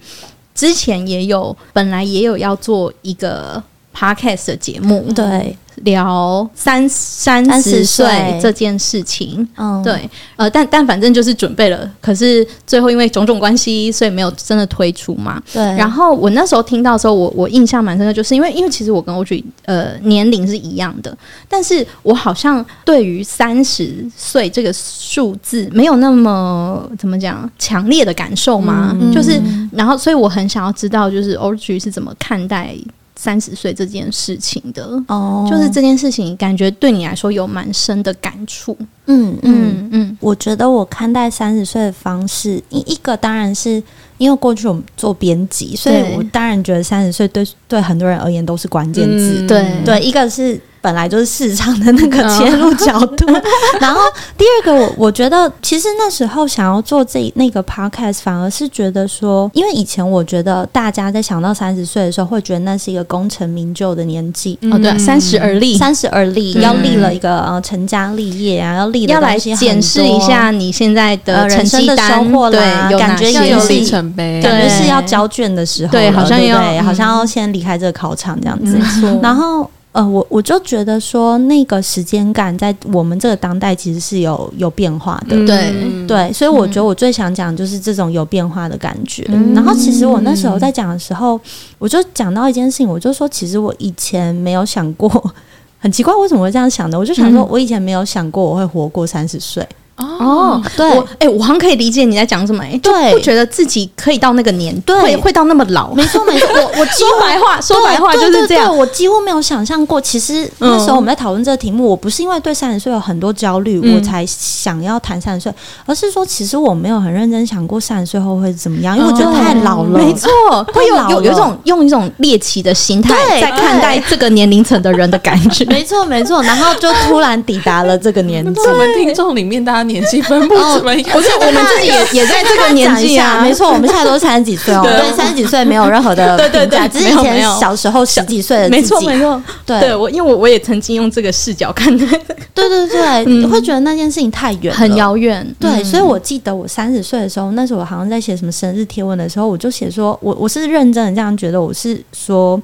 [0.55, 3.63] 之前也有，本来也有要做一个
[3.97, 5.57] Podcast 的节目，对。
[5.83, 8.07] 聊三三十岁
[8.41, 15.39] 这件事情，嗯，对，呃，但但反正就是准备了，可是最后因为种种关系，所以没有真的推出嘛。
[15.53, 15.63] 对。
[15.77, 21.15] 然后我那时候听到的时候，我我印象蛮深的，就是因为因为其实我跟 Audrey 呃年龄是一样的，
[21.47, 29.39] 但是我好像对于三十岁这个数字没有那么怎么讲强烈的感受嘛，嗯、就是
[29.73, 32.75] 然后所以我很想要知道，就是 Audrey 是怎么看待。
[33.17, 38.77] 三十岁这件事情的哦，就是这件事情，感觉对你来说有蛮深的感触。
[39.07, 43.83] 嗯嗯嗯，我觉得我看待三十岁的方式，一一个当然是
[44.19, 49.47] 因为过去我们做编辑，所以我当然觉得三十岁对对很多人而言都是关键字。
[49.47, 50.61] 对对，一个是。
[50.81, 53.27] 本来就是市场的那个切入角度。
[53.81, 54.01] 然后
[54.37, 64.59] 第二个，我我觉得其实那时候想要做这那个 podcast，反而是觉得说，因为以前我觉得大家在想到三十岁的时候，会觉得那是一个功成名就的年纪。
[64.71, 78.79] 哦，对，三十而立，三十而立，要立了一个呃成家立业啊，要立要来检视一下你现在的人生的收获啦，感觉有里程碑，感觉是要交卷的时候，对，好像要好像要先离开这个考场这样子。
[79.23, 79.71] 然后。
[79.97, 85.73] 呃，我我就觉得说，那个时间感在我们这个当代其实是有有变化的，对。
[86.07, 89.25] 对，所以我觉得我最想讲就是这种有变化的感觉。
[89.29, 91.41] 嗯、然后其实我那时候在讲的时候，
[91.79, 95.09] 我就讲到一件事情，我就说，其实我以前没有想过，
[95.81, 99.67] 很奇怪为什么会这样想的，我就想说，我以前没有想过我会活过三十岁。
[99.97, 115.55] 哦，对，我哎，我好像可以理解你在讲什么，哎，对，不觉得自己可以到那个年，对，会会到那么老，没错没错， 我我 说白话说白话就是这样，我几乎没有想象过，其实那时候我们在讨论这个题目，我不是因为对三十岁有很多焦虑，我才想要谈三十岁，
[115.87, 120.31] 而是说其实我没有很认真想过三十岁后会怎么样，因为我觉得太老了，没错，
[120.75, 130.55] 会有有有一种用一种猎奇的心态在看待这个年龄层的人的感觉， 没错没错，然后就突然抵达了这个年纪，我们听众里面大家年纪分布。
[130.57, 142.07] 不是，我们自己也 也在这个年纪啊，没错，我们现在都三十几岁哦，对，三十几岁没有任何的对 对对，只是以前小时候十几岁的没错没错，对，我因为我我也曾经用这个视角看待，
[142.55, 152.61] 对对对，你会觉得那件事情太远，很遥远，对，所以我记得我三十岁的时候，那时候我好像在写什么生日贴文的时候，我就写说我我是认真的这样觉得，我是说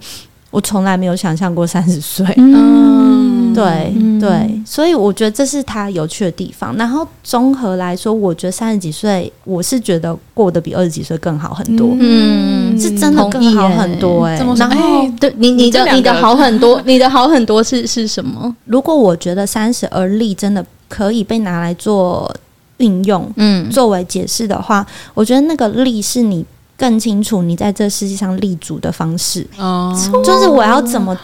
[0.51, 3.02] 我从来没有想象过三十岁，嗯。
[3.55, 6.77] 对对，所以我觉得这是他有趣的地方。
[6.77, 11.95] 然后综合来说，我觉得三十几岁，我是觉得过得比二十几岁更好很多。
[11.99, 14.37] 嗯，是真的更好很多哎。
[14.57, 18.55] 然后，对你你的你的好很多， 你的好很多是是什么？
[18.65, 22.33] 如果我觉得三十而立真的可以被拿来做
[22.79, 26.45] 运用，嗯，作为解释的话，我觉得那个立是你
[26.77, 29.47] 更清楚你在这世界上立足的方式。
[29.59, 31.17] 哦，就是我要怎么。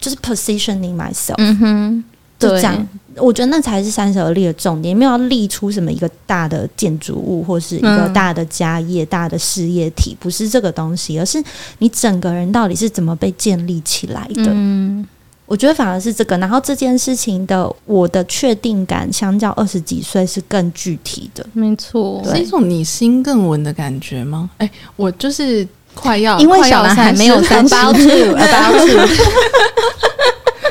[0.00, 2.04] 就是 positioning myself，嗯哼，
[2.38, 11.42] 就这样，我觉得那才是三十而立的重点，没有要立出什么一个大的建筑物或是一个大的家业、嗯、大的事业体，不是这个东西，而是
[11.78, 14.46] 你整个人到底是怎么被建立起来的。
[14.48, 15.06] 嗯，
[15.46, 24.50] 我觉得反而是这个，然后这件事情的我的确定感，相较二十几岁是更具体的，没错，是一种你心更稳的感觉吗？
[24.58, 25.66] 哎、欸，我就是。
[25.94, 29.24] 快要，因为小兰还没有三十，about to，about to。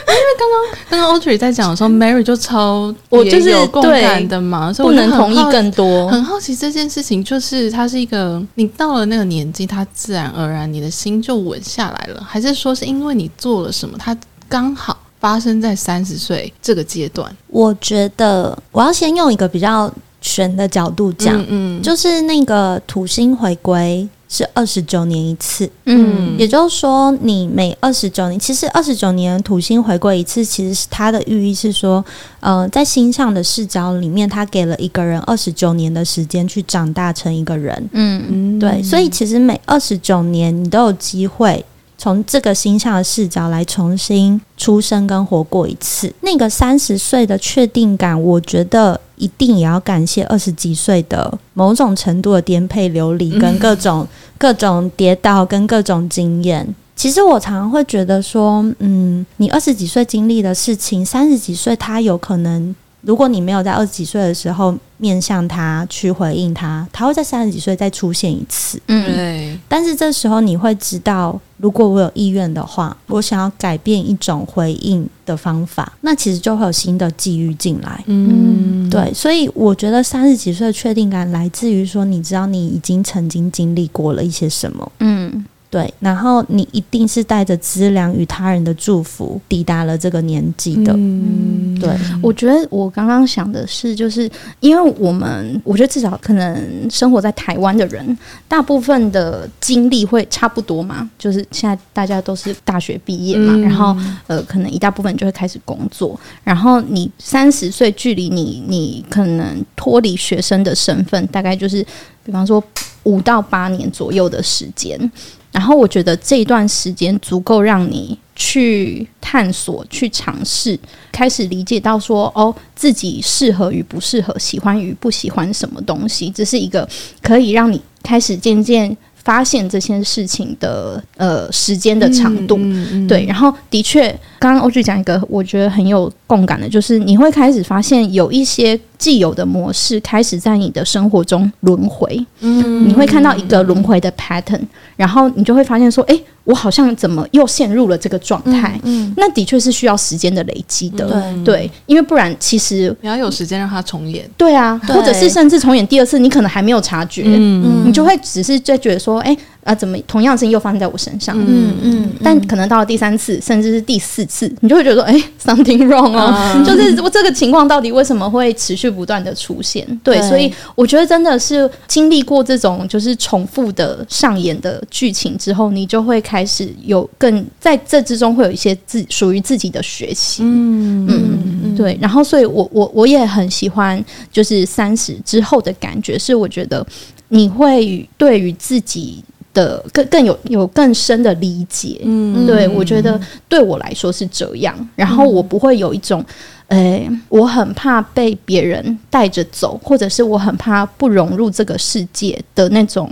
[0.05, 6.07] 因为刚刚刚刚 Audrey 在讲的时候，Mary 就超我就是有共感的嘛，所以不能同意更多。
[6.09, 14.15] 很好奇这件事情，就是它是一个你到了那个年纪，它自然而然你的心就稳下来了，还是说是因为你做了什么，它
[14.47, 17.35] 刚好发生在三十岁这个阶段？
[17.47, 24.07] 我觉得我要先用一个比较玄的角度讲，嗯，嗯，就是那个土星回归。
[24.33, 32.03] 是二十九年一次，嗯，也就是说，你每二十九年，其实二十九年土星回归一次，其实是它的寓意是说，
[32.39, 41.63] 呃，在星象的视角里面，它给了一个人二十九年的时间去长大成一个人，嗯嗯，对，所以其实每二十九年，你都有机会
[41.95, 46.11] 从这个星象的视角来重新出生跟活过一次。
[46.21, 48.99] 那个三十岁的确定感，我觉得。
[49.15, 54.07] 一定也要感谢二十几岁的某种程度的颠沛流离，跟各种、嗯、
[54.37, 56.75] 各种跌倒，跟各种经验。
[56.95, 62.75] 其实我常常会觉得说，嗯，你二十几岁经历的事情，三十几岁他有可能。
[63.03, 68.81] 如果你没有在二十几岁的时候面向他去回应他，他会在三十几岁再出现一次。
[68.87, 78.03] 嗯，但是这时候你会知道，如果我有意愿的话，我想要改变一种回应的方法，那其实就会有新的机遇进来。
[78.07, 79.13] 嗯，对。
[79.13, 84.91] 所以我觉得三十几岁的确定感来自于说，你知道你已经曾经经历过了一些什么。
[84.99, 85.45] 嗯。
[85.73, 90.93] 对，然后你一定是带着资粮与他人的祝福抵达了这个年纪的。
[90.95, 91.89] 嗯，对，
[92.21, 98.15] 我觉得我刚刚想的是，就是因为我们，我觉得至少可能生活在台湾的人，
[98.47, 103.97] 大部分的经历会差不多嘛，就是现在大家都是大学毕业嘛，嗯、然后
[104.27, 111.83] 呃，可能一大部分就会开始工作，然后你三十岁距离你，你可能脱离学生的身份，大概就是
[112.23, 112.63] 比方说
[113.05, 115.11] 五到八年左右的时间。
[115.53, 120.77] 然后我觉得这一段时间足够让你去探索、去尝试，
[121.11, 126.87] 开始理解到说哦，自己适合与不适合、喜欢与不喜欢什么东西，这是一个
[127.21, 132.57] 可以让你开始渐渐发现这件事情的呃时间的长度。
[132.57, 142.25] 嗯嗯嗯、对，然后的确刚刚欧剧讲一个，我觉得很有共感的，就是你会开始发现有一些既有的模式开始在你的生活中轮回。
[142.41, 144.59] 嗯，你会看到一个轮回的 pattern，
[144.97, 148.77] 然后你就会发现说，哎，我好像怎么又陷入了这个状态？
[148.83, 151.07] 嗯，嗯，那的确是需要时间的累积的。
[151.07, 154.29] 对，对，因为不然其实你要有时间让它重演。
[154.35, 159.33] 对啊，对，或者是甚至重演第二次，你可能还没有察觉，嗯，你就会只是在觉得说，哎。
[159.63, 161.35] 啊，怎么同样的事情又发生在我身上？
[161.39, 169.85] 嗯嗯，但可能到了第三次，甚至是第四次，你就会觉得说，哎、欸， something wrong 哦，嗯、就是我这个情况到底为什么会持续不断的出现？
[170.03, 180.43] 对，对，所以我觉得真的是经历过这种就是重复的上演的剧情之后，你就会开始有更在这之中会有一些自属于自己的学习。
[180.43, 181.97] 嗯嗯嗯，对。
[182.01, 186.85] 然后，所以我我我也很喜欢，就是三十之后的感觉，是我觉得
[187.29, 189.23] 你会对于自己。
[189.53, 194.75] 的更更有有更深的理解，嗯，对，我觉得对我来说是这样。
[194.95, 196.23] 然后我不会有一种，
[196.67, 203.09] 诶、欸，我很怕被别人带着走，或者是我很怕不融入这个世界的那种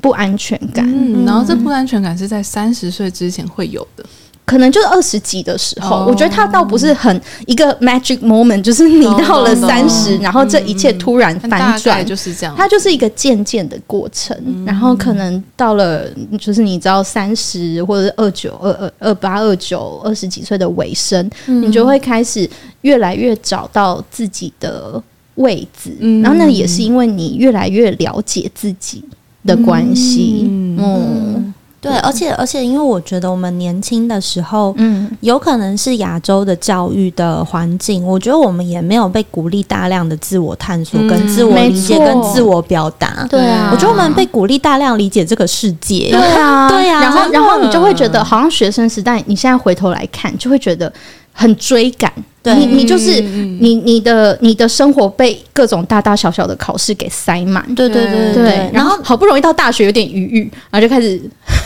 [0.00, 0.84] 不安全感。
[0.86, 4.04] 嗯，然后这不安全感是在三十岁之前会有的。
[4.46, 10.22] 可能就是二十几的时候，oh, 我觉得他倒不是很一个 magic moment，就是你到了三十，oh, no.
[10.22, 12.54] 然后这一切突然反转，就是这样。
[12.54, 16.06] 它就是一个渐渐的过程，嗯、然后可能到了
[16.38, 22.48] 就是你知道三十或者是二九、二二、二八、二九、二十几岁的尾声，嗯、你就会开始
[22.82, 25.02] 越来越找到自己的
[25.36, 29.02] 位置，嗯、然后那也是因为你越来越了解自己
[29.46, 30.44] 的关系，
[30.78, 31.54] 嗯。
[31.90, 43.26] 嗯对，而且而且，因为我觉得我们年轻的时候，嗯，有可能是亚洲的教育的环境，我觉得我们也没有被鼓励大量的自我探索、跟自我理解、跟自我表达。
[43.30, 46.10] 对啊，我觉得我们被鼓励大量理解这个世界。
[46.10, 47.00] 对啊， 对啊。
[47.02, 50.92] 然后，然后你就会觉得，好像学生时代，你现在回头来看，就会觉得
[51.32, 52.12] 很追赶。
[52.44, 61.18] 对，你你就是你你的你的生活被各种大大小小的考试给塞满，对对对对，然后好不容易到大学有点余裕，然后就开始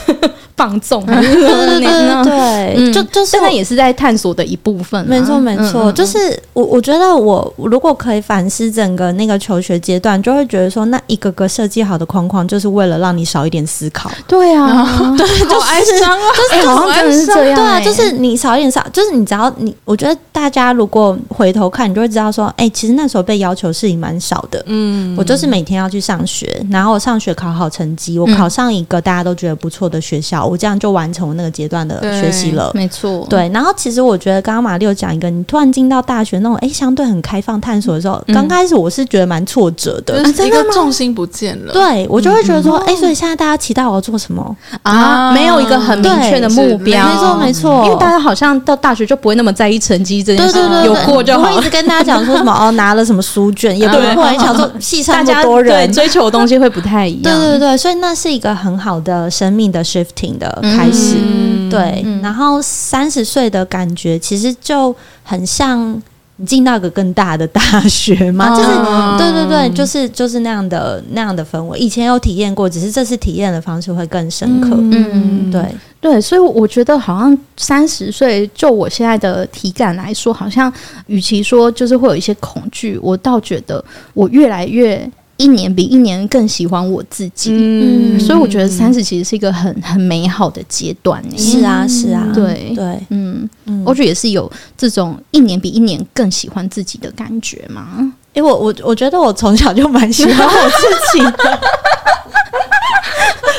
[0.55, 6.17] 放纵，对对对，就就现在也是在探索的一部分，没错没错，就是
[6.53, 14.85] 我我觉得我如果可以反思整个那个求学阶段，就会觉得说那一个个设计好的框框，就是为了让你少一点思考，对啊，
[15.17, 20.68] 对，好哀伤啊，就是好像真的是这样，对啊，就是你少一点少，就是你只要你，我觉得大家。
[20.73, 24.63] 如果回头看，你就会知道说，哎、欸，其实那时候被要求事情蛮少的。
[24.67, 32.71] 嗯，我就是每天要去上学，然后上学考好成绩，我考上一个大家都觉得不错的学校，嗯、我这样就完成我那个阶段的学习了。
[32.73, 33.49] 没错，对。
[33.49, 41.73] 然后其实我觉得，刚刚玛丽有讲一个，你突然进到大学那种，哎、欸，相对很开放探索的时候，刚、嗯、开始我是觉得蛮挫折的，就是 一个重心不见了。
[41.73, 44.91] 对，我就会觉得说，哎、嗯欸，所以现在大家期待我要做什么啊？
[44.91, 47.07] 啊没有一个很明确的目标。
[47.07, 51.39] 没错，没错，因为大家好像到大学就不会那么在意成绩这件事，对对对，有过就。
[51.39, 57.39] 好一直跟大家讲说什么哦，拿了什么书卷，也不会想说戏上那么多人对追求的东西会不太一样。
[57.39, 61.15] 对对对，所以那是一个很好的生命的 shifting 的开始。
[61.17, 66.01] 嗯、对，嗯、然后三十岁的感觉其实就很像。
[66.39, 68.55] 你进到个更大的大学吗？
[68.55, 68.69] 就是，
[69.17, 71.77] 对对对，就是就是那样的那样的氛围。
[71.77, 74.69] 以前有体验过，只是这次体验的方式会更深刻。
[74.73, 75.63] 嗯，对
[75.99, 80.71] 对，所以我觉得好像三十岁，就我现在的体感来说，好像
[81.07, 83.83] 与其说就是会有一些恐惧，我倒觉得
[84.13, 85.09] 我越来越。
[85.39, 91.23] 一年比一年更喜欢我自己，嗯，所以我觉得三十其实是一个很很美好的阶段。
[91.37, 93.49] 是啊，是啊，对对，嗯，
[93.85, 98.13] 我觉得也是有这种一年比一年更喜欢自己的感觉嘛。
[98.33, 101.31] 因为我我我觉得我从小就蛮喜欢我自己的。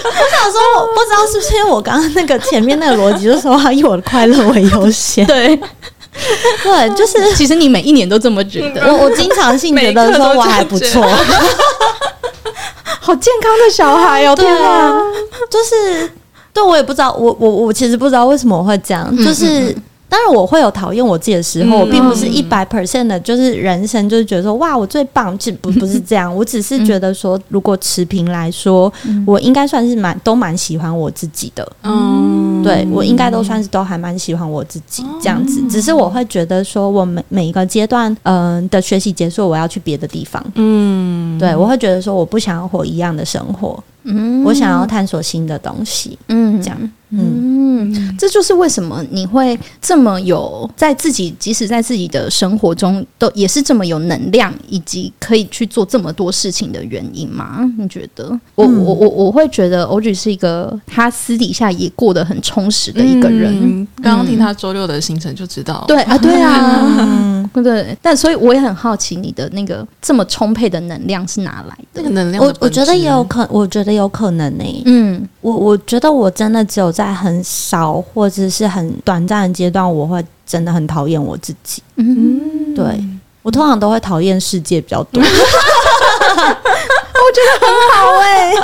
[0.04, 5.58] 我想说，我不知道是不是因为我刚刚那个前面那个逻辑，就是说要以我的快乐为优先，对。
[6.62, 11.02] 对，就是 其实你每一年都这么觉得， 我我经常性觉得说我还不错，
[13.00, 14.34] 好健康的小孩哦！
[14.36, 14.92] 对啊，
[15.50, 16.10] 就是
[16.52, 19.74] 对我也不知道，我我我其实不知道为什么我会这样，就是。
[20.10, 28.92] 当然我会有讨厌我自己的时候，我并不是一百 percent 的，就是人生就是觉得说哇我最棒，其实不不是这样，我只是觉得说，如果持平来说，
[29.24, 43.82] 我应该算是蛮都蛮喜欢我自己的，嗯，对我应该都算是都还蛮喜欢我自己这样子，只是我会觉得说我每每一个阶段，嗯的学习结束，我要去别的地方，嗯，对我会觉得说我不想要活一样的生活。
[44.02, 46.90] 嗯，我想要探索新的东西，嗯，这样。
[47.10, 57.68] 嗯，嗯，这就是为什么你会这么有在自己，即使在自己的生活中，都也是这么有能量，以及可以去做这么多事情的原因吗？
[57.76, 58.38] 你觉得？
[58.54, 63.52] 我我我我会觉得 Audrey 是一个他私底下也过得很充实的一个人。
[63.60, 67.98] 嗯、刚刚听他周六的行程就知道，对啊，对啊，对对。
[68.00, 72.00] 但所以我也很好奇，你的那个这么充沛的能量是哪来的？
[72.00, 74.82] 那个能量，我我觉得也有可，我觉得有可能呢、欸。
[74.84, 76.92] 嗯，我我觉得我真的只有。
[76.99, 81.82] 在很少或者是很短暂的阶段，我会真的很讨厌我自己。
[81.96, 82.84] 嗯，对，
[83.42, 85.22] 我通常都会讨厌世界比较多。
[87.20, 88.56] 我觉得很好哎、欸！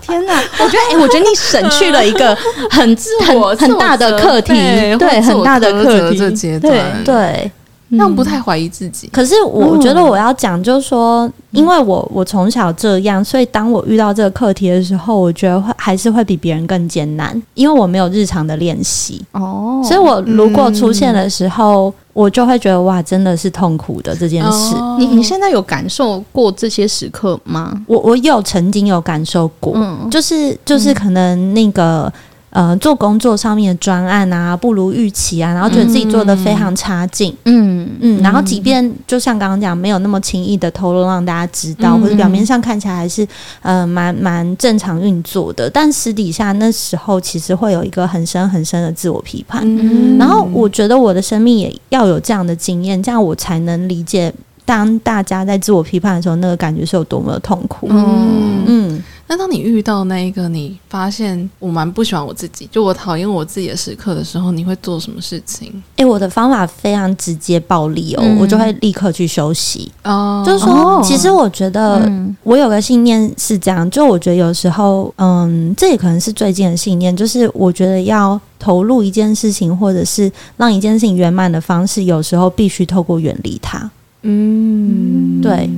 [0.00, 2.34] 天哪，我觉得哎、欸，我觉得你省去了一个
[2.70, 2.96] 很
[3.26, 4.52] 很很大的课题，
[4.98, 6.16] 对，很大的课题。
[6.16, 7.12] 这阶段，对。
[7.12, 7.61] 那
[8.00, 19.82] 我不太怀疑自己，可是我觉得我要讲，就是说，因为我我从小这样，所以当我遇到这个课题的时候，我觉得会还是会比别人更艰难，因为我没有日常的练习哦。
[19.84, 24.74] 所以我如果出现的时候，我就会觉得哇，真的是痛苦的这件事。
[24.98, 27.72] 你你现在有感受过这些时刻吗？
[27.86, 32.10] 我我有曾经有感受过，嗯就是就是可能那个。
[32.52, 43.26] 呃，做工作上面的专案啊，不如预期啊，然后觉得自己做的非常差劲，嗯嗯，然后即便就像刚刚讲，没有那么轻易的透露让大家知道，嗯、或者表面上看起来还是
[43.62, 54.30] 呃蛮蛮正常运作的，但私底下那时候其实会有一个很深很深的自我批判，嗯，然后我觉得我的生命也要有这样的经验，这样我才能理解
[54.66, 59.02] 当大家在自我批判的时候，那个感觉是有多么的痛苦，嗯嗯。
[59.32, 65.68] 那当你遇到那一个你发现我蛮不喜欢我自己，就我讨厌我自己的时刻的时候，你会做什么事情？
[65.96, 69.90] 诶、欸，我的方法非常直接暴力哦，嗯、我就会立刻去休息。
[70.04, 72.06] 哦，就是说，哦、其实我觉得
[72.42, 83.90] 我有个信念是这样，就我觉得有时候，嗯，这也可能是最近的信念，就是我觉得要投入一件事情，或者是让一件事情圆满的方式，有时候必须透过远离它。
[84.20, 85.70] 嗯，对，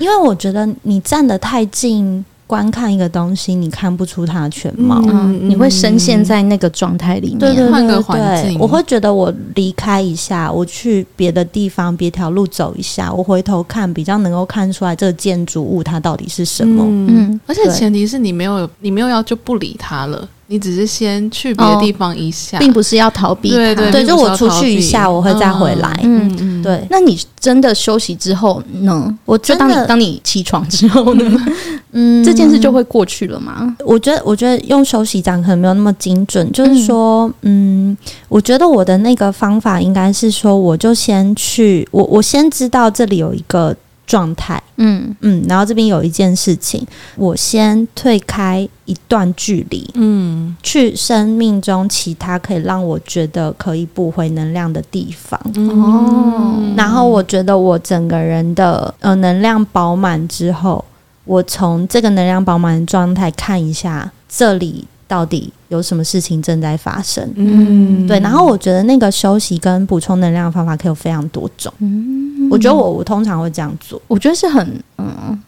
[0.00, 2.24] 因为我觉得你站得太近。
[2.46, 5.00] 观看一个东西，你看不出它的全貌，
[5.42, 7.38] 你会深陷在那个状态里面。
[7.38, 16.84] 对对对，换个环境，我会觉得我离开一下，我去别的地方，别条路走一下，我回头看，比较能够看出来这个建筑物它到底是什么。
[16.86, 20.28] 嗯，嗯，而且前提是你没有，你没有要就不理它了。
[20.48, 23.50] 你只是先去别的地方一下，哦，并不是要逃避。
[23.50, 25.98] 对对对，就我出去一下，我会再回来。
[26.04, 26.84] 嗯嗯，对。
[26.90, 29.16] 那你真的休息之后呢？
[29.24, 31.46] 我真的，当你当你起床之后呢？
[31.92, 33.76] 嗯， 这件事就会过去了吗？
[33.84, 36.50] 我觉得，我觉得用休息讲可能没有那么精准。
[36.50, 37.96] 就是说，嗯，嗯，
[38.28, 43.76] 我觉得我的那个方法应该是说，我就先去，我我先知道这里有一个。
[44.06, 45.14] 状态，嗯。
[45.20, 46.86] 嗯，然后这边有一件事情，
[47.16, 60.84] 我先退开一段距离，嗯，去生命中其他可以让我觉得可以补回能量的地方，哦，然后我觉得我整个人的呃能量饱满之后，
[61.24, 64.86] 我从这个能量饱满的状态看一下这里。
[65.08, 67.28] 到底有什么事情正在发生？
[67.36, 68.18] 嗯，对。
[68.20, 71.72] 然后我觉得那个休息跟补充能量的方法可以有非常多种。
[71.78, 74.00] 嗯，我觉得我我通常会这样做。
[74.08, 74.66] 我觉得是很
[74.98, 75.06] 嗯，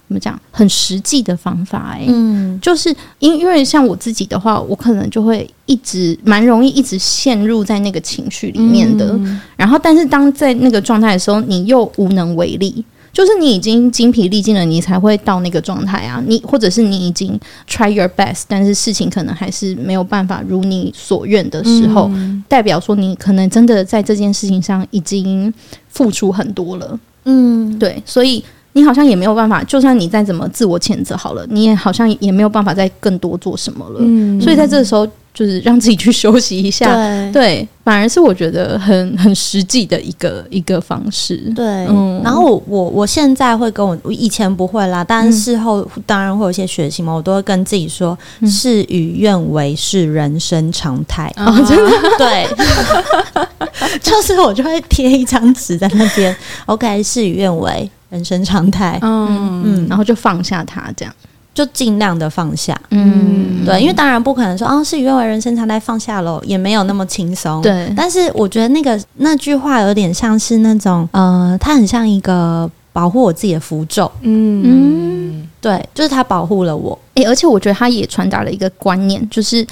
[0.08, 0.40] 怎么讲？
[0.50, 2.04] 很实际的方法欸。
[2.08, 9.10] 嗯，就是因因为像我自己的话，我可能就会一直蛮容易一直陷入在那个情绪里面的。
[9.12, 12.84] 嗯，然后，但是当在那个状态的时候，你又无能为力。
[13.18, 16.22] 就是你已经精疲力尽了，你才会到那个状态啊。
[16.24, 17.36] 你或者是你已经
[17.68, 25.52] try your best，但是事情可能还是没有办法如你所愿的时候，嗯、代表说你可能真的在这件事情上已经
[25.88, 26.96] 付出很多了。
[27.24, 28.40] 嗯，对，所以
[28.74, 33.96] 你好像也没有办法，就算你再怎么自我谴责好了，你也好像也没有办法再更多做什么了。
[33.98, 35.04] 嗯，所以在这个时候。
[35.38, 41.36] 就是让自己去休息一下，对，对，反而是我觉得很很实际的一个一个方式。
[41.54, 51.32] 对，嗯，然后我我我现在会跟我，我以前不会啦，但事后当然会有一些学习嘛，我都会跟自己说，嗯、事与愿违是人生常态。
[51.36, 52.48] 哦，真的，对，
[54.02, 56.36] 就是我就会贴一张纸在那边
[56.66, 58.98] ，OK，事与愿违，人生常态。
[59.02, 59.62] 嗯。
[59.64, 61.14] 嗯，然后就放下它，这样。
[61.58, 67.92] 就尽量的放下，嗯，对，因为当然不可能说啊，事与愿违，人生常态，放下喽，也没有那么轻松，对。
[67.96, 74.62] 但是我觉得那个那句话有点像是那种，呃，它很像一个保护我自己的符咒，嗯。
[74.64, 79.66] 嗯，对，就是它保护了我，诶，而且我觉得它也传达了一个观念，就是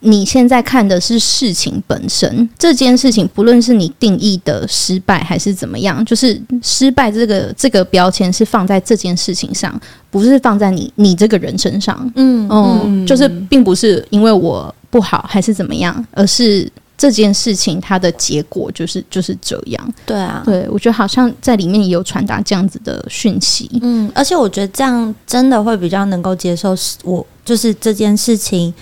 [0.00, 11.98] 你现在看的是事情本身，这件事情不论是你定义的失败还是怎么样，就是失败这个这个标签是放在这件事情上，不是放在你你这个人身上。
[12.14, 19.92] 嗯嗯，嗯，就是并不是因为我不好还是怎么样，而是这件事情它的结果就是就是这样。
[20.06, 23.68] 对啊，对，我觉得好像在里面也有传达这样子的讯息。
[23.82, 28.72] 嗯，而且我觉得这样真的会比较能够接受，我就是这件事情。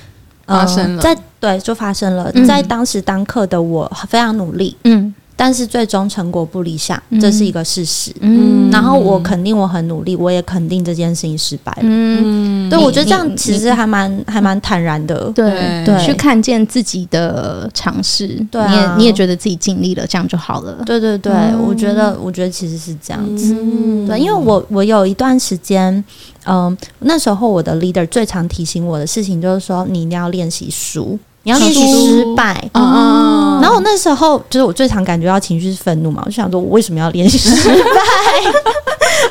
[0.46, 21.32] 发生了，呃、在对就发生了，在当时当刻的我非常努力，嗯，但是最终成果不理想，这是一个事实，嗯，然后我肯定我很努力，我也肯定这件事情失败了，嗯，对，我觉得这样其实还蛮还蛮坦然的，对对，去看见自己的尝试，对，你也你也觉得自己尽力了，这样就好了，对对对，
[21.66, 23.54] 我觉得我觉得其实是这样子，
[24.06, 26.02] 对，因为我我有一段时间。
[26.48, 32.60] 嗯，那时候我的 leader 最常提醒我的事情就是说，你一定要练习输，你要练习失败。
[32.74, 37.80] 哦，然后我那时候就是我最常感觉到情绪是愤怒嘛，我就想说，我为什么要练习失败？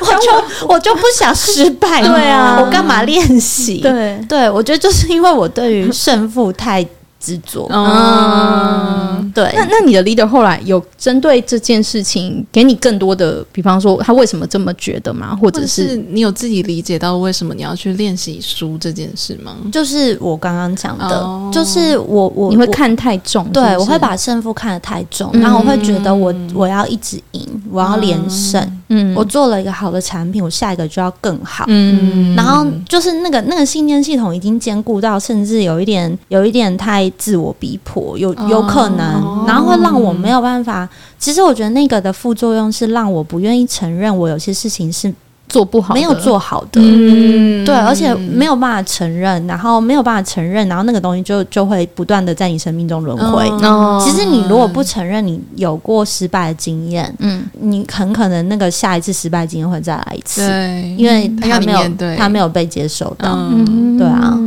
[0.00, 3.82] 我就我就不想失败，对啊，我干嘛练习？
[3.82, 6.86] 对对，我觉得就是因为我对于胜负太。
[7.26, 9.52] 执着，嗯，对。
[9.56, 15.36] 那那你的 leader 后来有针对这件事情给你更多的，比方说他为什么这么觉得吗？
[15.42, 19.56] 或者是你有自己理解到为什么你要去练习输这件事吗？
[19.72, 23.52] 就是我刚刚讲的，哦、就是我我你会看太重是是？
[23.54, 28.62] 对，我会把胜负看得太重，嗯、然后我会觉得我我要一直赢，我要连胜。
[28.85, 31.64] 嗯，我做了一个好的产品，我下一个就要更好。
[31.68, 37.12] 嗯，然后就是那个那个信念系统已经兼顾到，甚至有一点有一点太。
[37.18, 40.88] 自我逼迫有有可能，哦、然后会让我没有办法。
[41.18, 45.12] 其实我觉得那个的副作用是让我不愿意承认我有些事情是
[45.48, 46.80] 做不好，没有做好的。
[46.80, 53.48] 嗯，对，而且没有办法承认，然后没有办法承认，然后那个东西就就会不断的在你生命中轮回。
[53.66, 61.80] 哦，其实你如果不承认你有过失败的经验，嗯，你很可能那个下一次失败经验会再来一次，对，因为他没有
[62.16, 64.38] 他没有被接受到，嗯，对啊。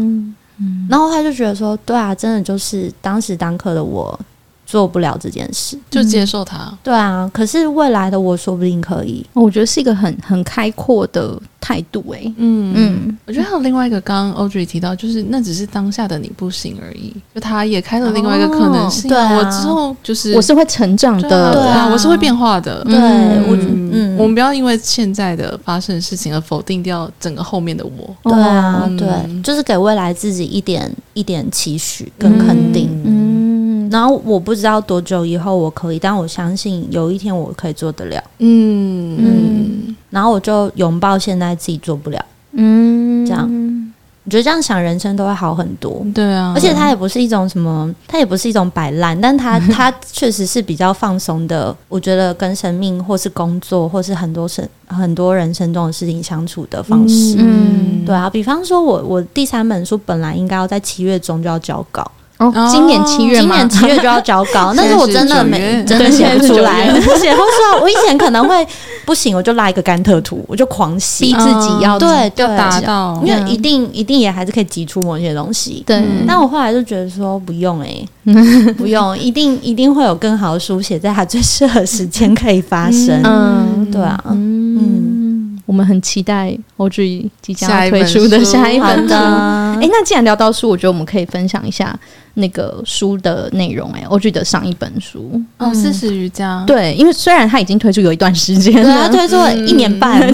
[0.90, 4.20] 然后他就觉得说，对啊，真的就是当时当刻的我
[4.70, 6.72] 做不了这件事，就接受他。
[6.84, 9.26] 对啊，可是未来的我说不定可以。
[9.34, 19.10] 我觉得是一个很很开阔的态度诶、欸，嗯嗯，我觉得还有另外一个，刚刚 Audrey 提到，就是那只是当下的你不行而已，就他也开了另外一个可能性。
[19.10, 22.84] 哦、对、啊，我之后就是我是会成长的，对啊，我是会变化的。
[22.84, 23.58] 对，我
[23.92, 28.16] 嗯，我们不要因为现在的发生的事情而否定掉整个后面的我。
[28.22, 32.88] 对啊，嗯、对，就是给未来自己一点一点期许跟肯定。
[33.90, 38.24] 然后我不知道多久以后我可以，但我相信有一天我可以做得了。
[38.40, 39.26] 嗯嗯。
[39.26, 43.48] 嗯然后我就拥抱现在自己做不了，嗯，这样，
[44.24, 51.76] 我觉得这样想人生都会好很多，对啊，而且它也不是一种什么，它也不是一种摆烂，但它 它确实是比较放松的。
[51.88, 62.12] 我觉得跟生命或是工作或是很多生很多人生中的事情相处的方式，嗯，对啊，比方说我我第三本书本来应该要在七月中就要交稿。
[62.40, 67.82] 哦，今年七月今年七月就要交稿， 但是我真的没真的写不出来，写不出来。
[67.82, 68.66] 我以前可能会
[69.06, 72.48] 不行，我就拉一个甘特图，我就狂写，逼自己要对对。
[72.56, 75.84] 达到，因为一定一定也还是可以挤出某些东西。
[75.86, 78.02] 对，但我后来就觉得说不用哎，
[78.78, 83.20] 不用，一定一定会有更好的书写在它最适合时间可以发生。
[83.24, 89.18] 嗯，对啊，嗯，我们很期待 Audrey 即将推出的下一本的。
[89.18, 91.98] 哎，那既然聊到书，我觉得我们可以分享一下。
[92.40, 95.40] 那个书的内容哎、欸，我记得上一本书。
[95.58, 96.64] 哦，四十余家。
[96.66, 100.34] 对，因为虽然它已经推出有一段时间了，它推出了一年半， 嗯、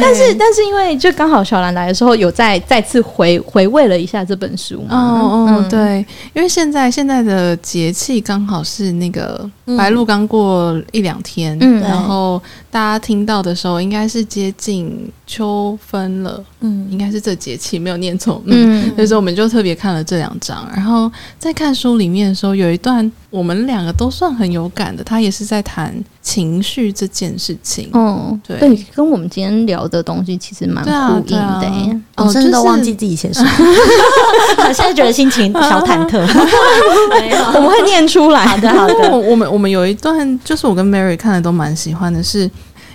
[0.00, 4.96] 但是但是因为就刚好小兰来的时候，有再再次回回味了一下这本书嘛。
[4.96, 12.40] 哦哦，对，因为现在现在的节气刚好是那个白露刚过一两天，嗯，然后
[12.70, 21.10] 大家听到的时候应该是接近秋分了，嗯，应该是这节气没有念错，嗯，所以说我们就特别看了这两章，然后。
[21.38, 27.88] 在看书里面的时候，有一段我们两个都算很有感的，他也是在谈情绪这件事情。
[27.94, 32.00] 嗯，对，对，跟我们今天聊的东西其实蛮呼应的。
[32.16, 33.50] 我真的都忘记自己写什么，
[34.74, 36.18] 现在觉得心情小忐忑。
[37.54, 38.44] 我们会念出来。
[38.44, 38.94] 好的，好的。
[39.16, 42.50] 我们我们有一段，就是我跟 Mary 看的都蛮喜欢的是。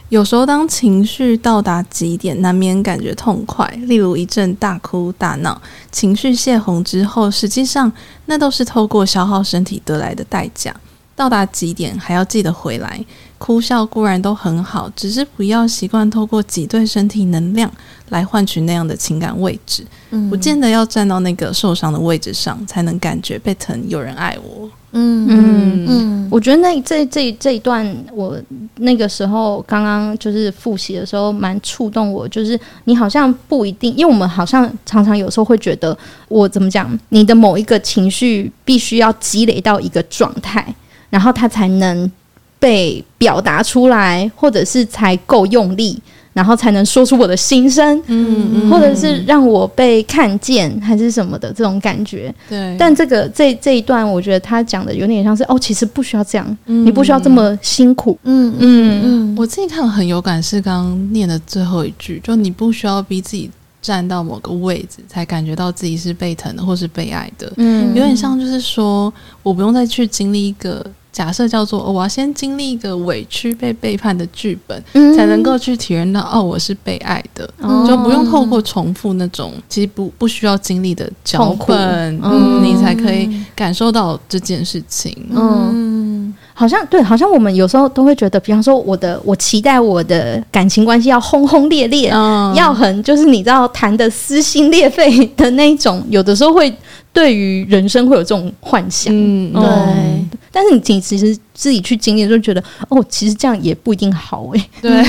[0.09, 3.67] 有时候，当情绪到达极点，难免感觉痛快。
[3.83, 5.59] 例如一阵大哭大闹，
[5.91, 7.91] 情绪泄洪之后，实际上
[8.25, 10.75] 那都是透过消耗身体得来的代价。
[11.15, 13.03] 到达极点还要记得回来。
[13.37, 17.69] 哭笑固然都很好，只是不要习惯透过挤兑身体能量
[18.09, 19.85] 来换取那样的情感位置。
[20.11, 24.69] 嗯，不见得要站到那个受伤的位置上才能感觉被疼，有人爱我。
[24.93, 28.37] 嗯嗯嗯，我觉得那这这这一段，我
[28.79, 32.27] 那个时候刚刚就是复习的时候，蛮触动我。
[32.27, 35.97] 就是你好像不一定，因为我们好像常常有时候会觉得，
[36.27, 40.75] 我怎么讲，你的某一个情绪必须要积累到一个状态，
[41.09, 42.11] 然后它才能
[42.59, 45.97] 被表达出来，或者是才够用力。
[46.35, 52.33] 然后才能说出我的心声，嗯，嗯，或者是让我被看见，还是什么的这种感觉。
[52.49, 58.19] 对，但这个这这一段，我觉得他讲的有点像是哦，其实不需要这样，嗯、你不需要这么辛苦。
[58.23, 63.49] 嗯嗯嗯，我自己看了很有感，是刚刚念的最后一句，就你不需要逼自己
[63.81, 67.49] 站到某个位置，才感觉到自己是被疼的或是被爱的。
[67.55, 70.85] 嗯，有点像就是说我不用再去经历一个。
[71.15, 85.15] 假设叫做我要先经历一个委屈被背叛的剧本，嗯、才能够去体验到哦，我是被爱的，嗯、就不用透过重复那种其实不不需要经历的脚本，嗯，你才可以感受到这件事情。
[85.29, 85.39] 嗯，
[85.71, 96.75] 嗯好像对，好像我们有时候都会觉得，比方说我的我期待我的感情关系要轰轰烈烈，嗯、要很就是你知道谈的撕心裂肺的那一种，有的时候会。
[97.15, 99.63] 对于人生会有这种幻想，嗯，对。
[99.63, 104.69] 嗯、但是你其实自己去经历，就觉得哦，其实这样也不一定好哎。
[104.81, 105.01] 对，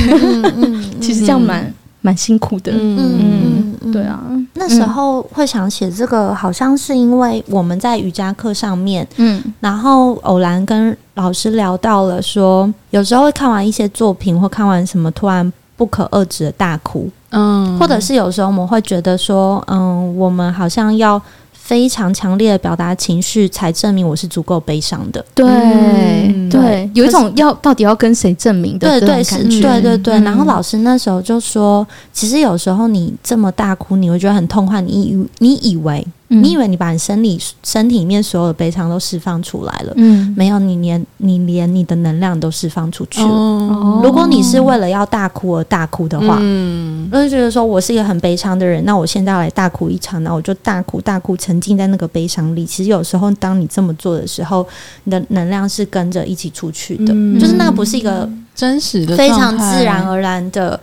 [1.03, 2.71] 其实这样蛮蛮辛苦的。
[2.73, 4.23] 嗯嗯，对啊。
[4.55, 21.21] 那时候会想写这个，好像是因为我们在瑜伽课上面，嗯，然后偶然跟老师聊到了说，说有时候会看完一些作品或看完什么，突然不可遏制的大哭，嗯，或者是有时候我们会觉得说，嗯，我们好像要。
[21.67, 25.25] 非常强烈的表达情绪，才证明我是足够悲伤的。
[25.35, 29.61] 对、嗯、对，有一种要到底要跟谁证明的对对感觉。
[29.61, 30.21] 对对对。
[30.21, 34.81] 然后老师那时候就说，其实有时候你这么大哭，你会觉得很痛快。
[34.81, 36.07] 你以你以为。
[36.29, 39.93] 你以为你把你身体身体里面所有的悲伤都释放出来了？
[39.97, 43.29] 嗯，没有，你连你连你的能量都释放出去了。
[43.29, 52.67] 哦，如果你是为了要大哭而大哭的话，嗯，我就觉得说我是一个很悲伤的人，那我现在要来大哭一场，那我就大哭大哭，沉浸在那个悲伤里。
[52.67, 54.67] 其实有时候当你这么做的时候，
[55.05, 60.81] 你的能量是跟着一起出去的，嗯，就是那个不是一个真实的、非常自然而然的。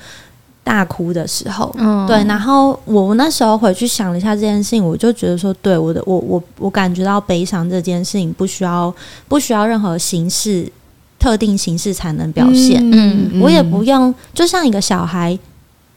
[0.63, 8.93] 大哭的时候，嗯，对，然后我那时候回去想了一下这件事情，我就觉得说，对我的，我我我感觉到悲伤这件事情不需要
[9.27, 10.71] 不需要任何形式、
[11.19, 15.37] 特定形式才能表现，嗯，嗯，我也不用，就像一个小孩。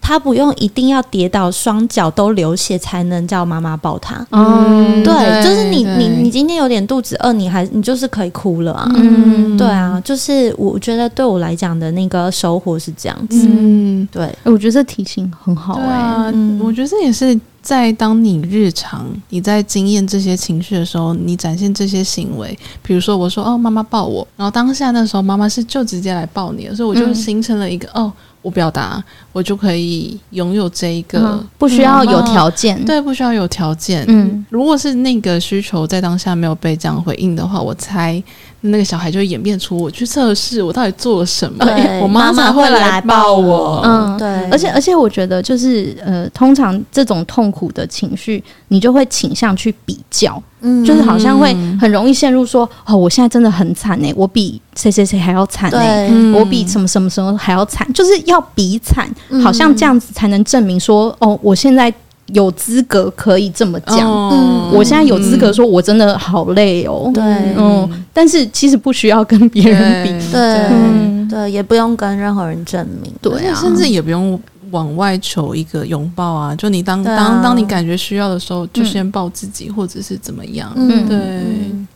[0.07, 4.25] 他不用一定要跌倒，双脚都流血才能叫妈妈抱他。
[4.31, 8.89] 嗯，对，对就是你你你今天有点肚子饿，你还你就是可以哭了啊。
[8.95, 13.49] 嗯，对啊，就是我觉得对我来讲的那个收获是这样子。
[13.51, 15.75] 嗯，对，我觉得这提醒很好。
[15.75, 28.13] 哎、啊，嗯、我觉得这也是在当你日常你在经验这些情绪的时候，你展现这些行为，比如说我说哦，妈妈抱我，然后当下那时候妈妈是就直接来抱你了，所以我就形成了一个、嗯、哦。
[28.47, 29.03] 我表达，
[29.33, 34.05] 我就可以拥有这一个，嗯、不需要有条件，对，不需要有条件。
[34.07, 38.23] 嗯，如果是那个需求在当下没有被这样回应的话，我猜
[38.63, 43.81] 那个小孩就会演变出我去测试我到底做了什么，对 我妈妈会来抱我。
[43.85, 44.29] 嗯，对。
[44.51, 50.43] 而且而且，我觉得就是呃，通常这种痛苦的情绪，你就会倾向去比较。
[50.63, 61.93] 嗯，就是好像会很容易陷入说，哦，我现在真的很惨哎，我比谁谁谁还要惨哎，对我比什么什么什么还要惨，就是要比惨，嗯、好像这样子才能证明说，哦，我现在
[62.33, 63.99] 有资格可以这么讲，
[64.31, 67.23] 嗯，我现在有资格说我真的好累哦，对，
[67.57, 74.39] 嗯，但是其实不需要跟别人比，对，对，也不用跟任何人证明，对啊，甚至也不用。
[74.73, 76.55] 往外求一个拥抱啊！
[76.57, 80.73] 就你当、啊、当当你感觉需要的时候，就先抱自己，嗯、或者是怎么样？
[80.75, 81.19] 嗯，对，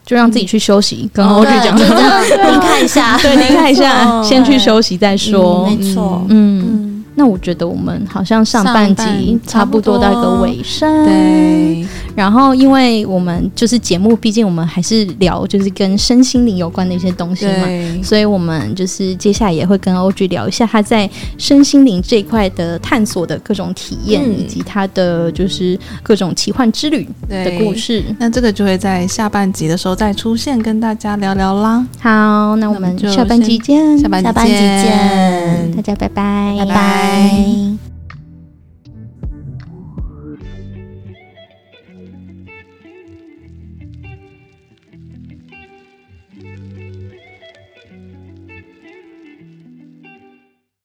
[0.06, 1.10] 就让自己去休息。
[1.12, 5.66] 跟欧剧讲，离开一下，对，离开一下，先去休息再说。
[5.66, 6.89] 没错，嗯。
[7.14, 11.86] 那我觉得我们好像上半集差不多到一个尾声，对。
[12.16, 18.02] 然后，因为我们就是节目，毕竟我们还是聊就是跟身心灵有关的一些东西嘛，对。
[18.02, 21.08] 所以我们就是接下来也会跟 OG 聊一下他在
[21.38, 28.02] 身心灵这一块的探索的各种体验，嗯、以及他的就是各种奇幻之旅的故事。
[28.18, 31.86] 那这个就会在下半集的时候再出现，跟大家聊聊啦。
[32.00, 36.20] 好，那我们下半集见，下半集见，大家拜拜。
[36.20, 37.99] 拜，拜拜。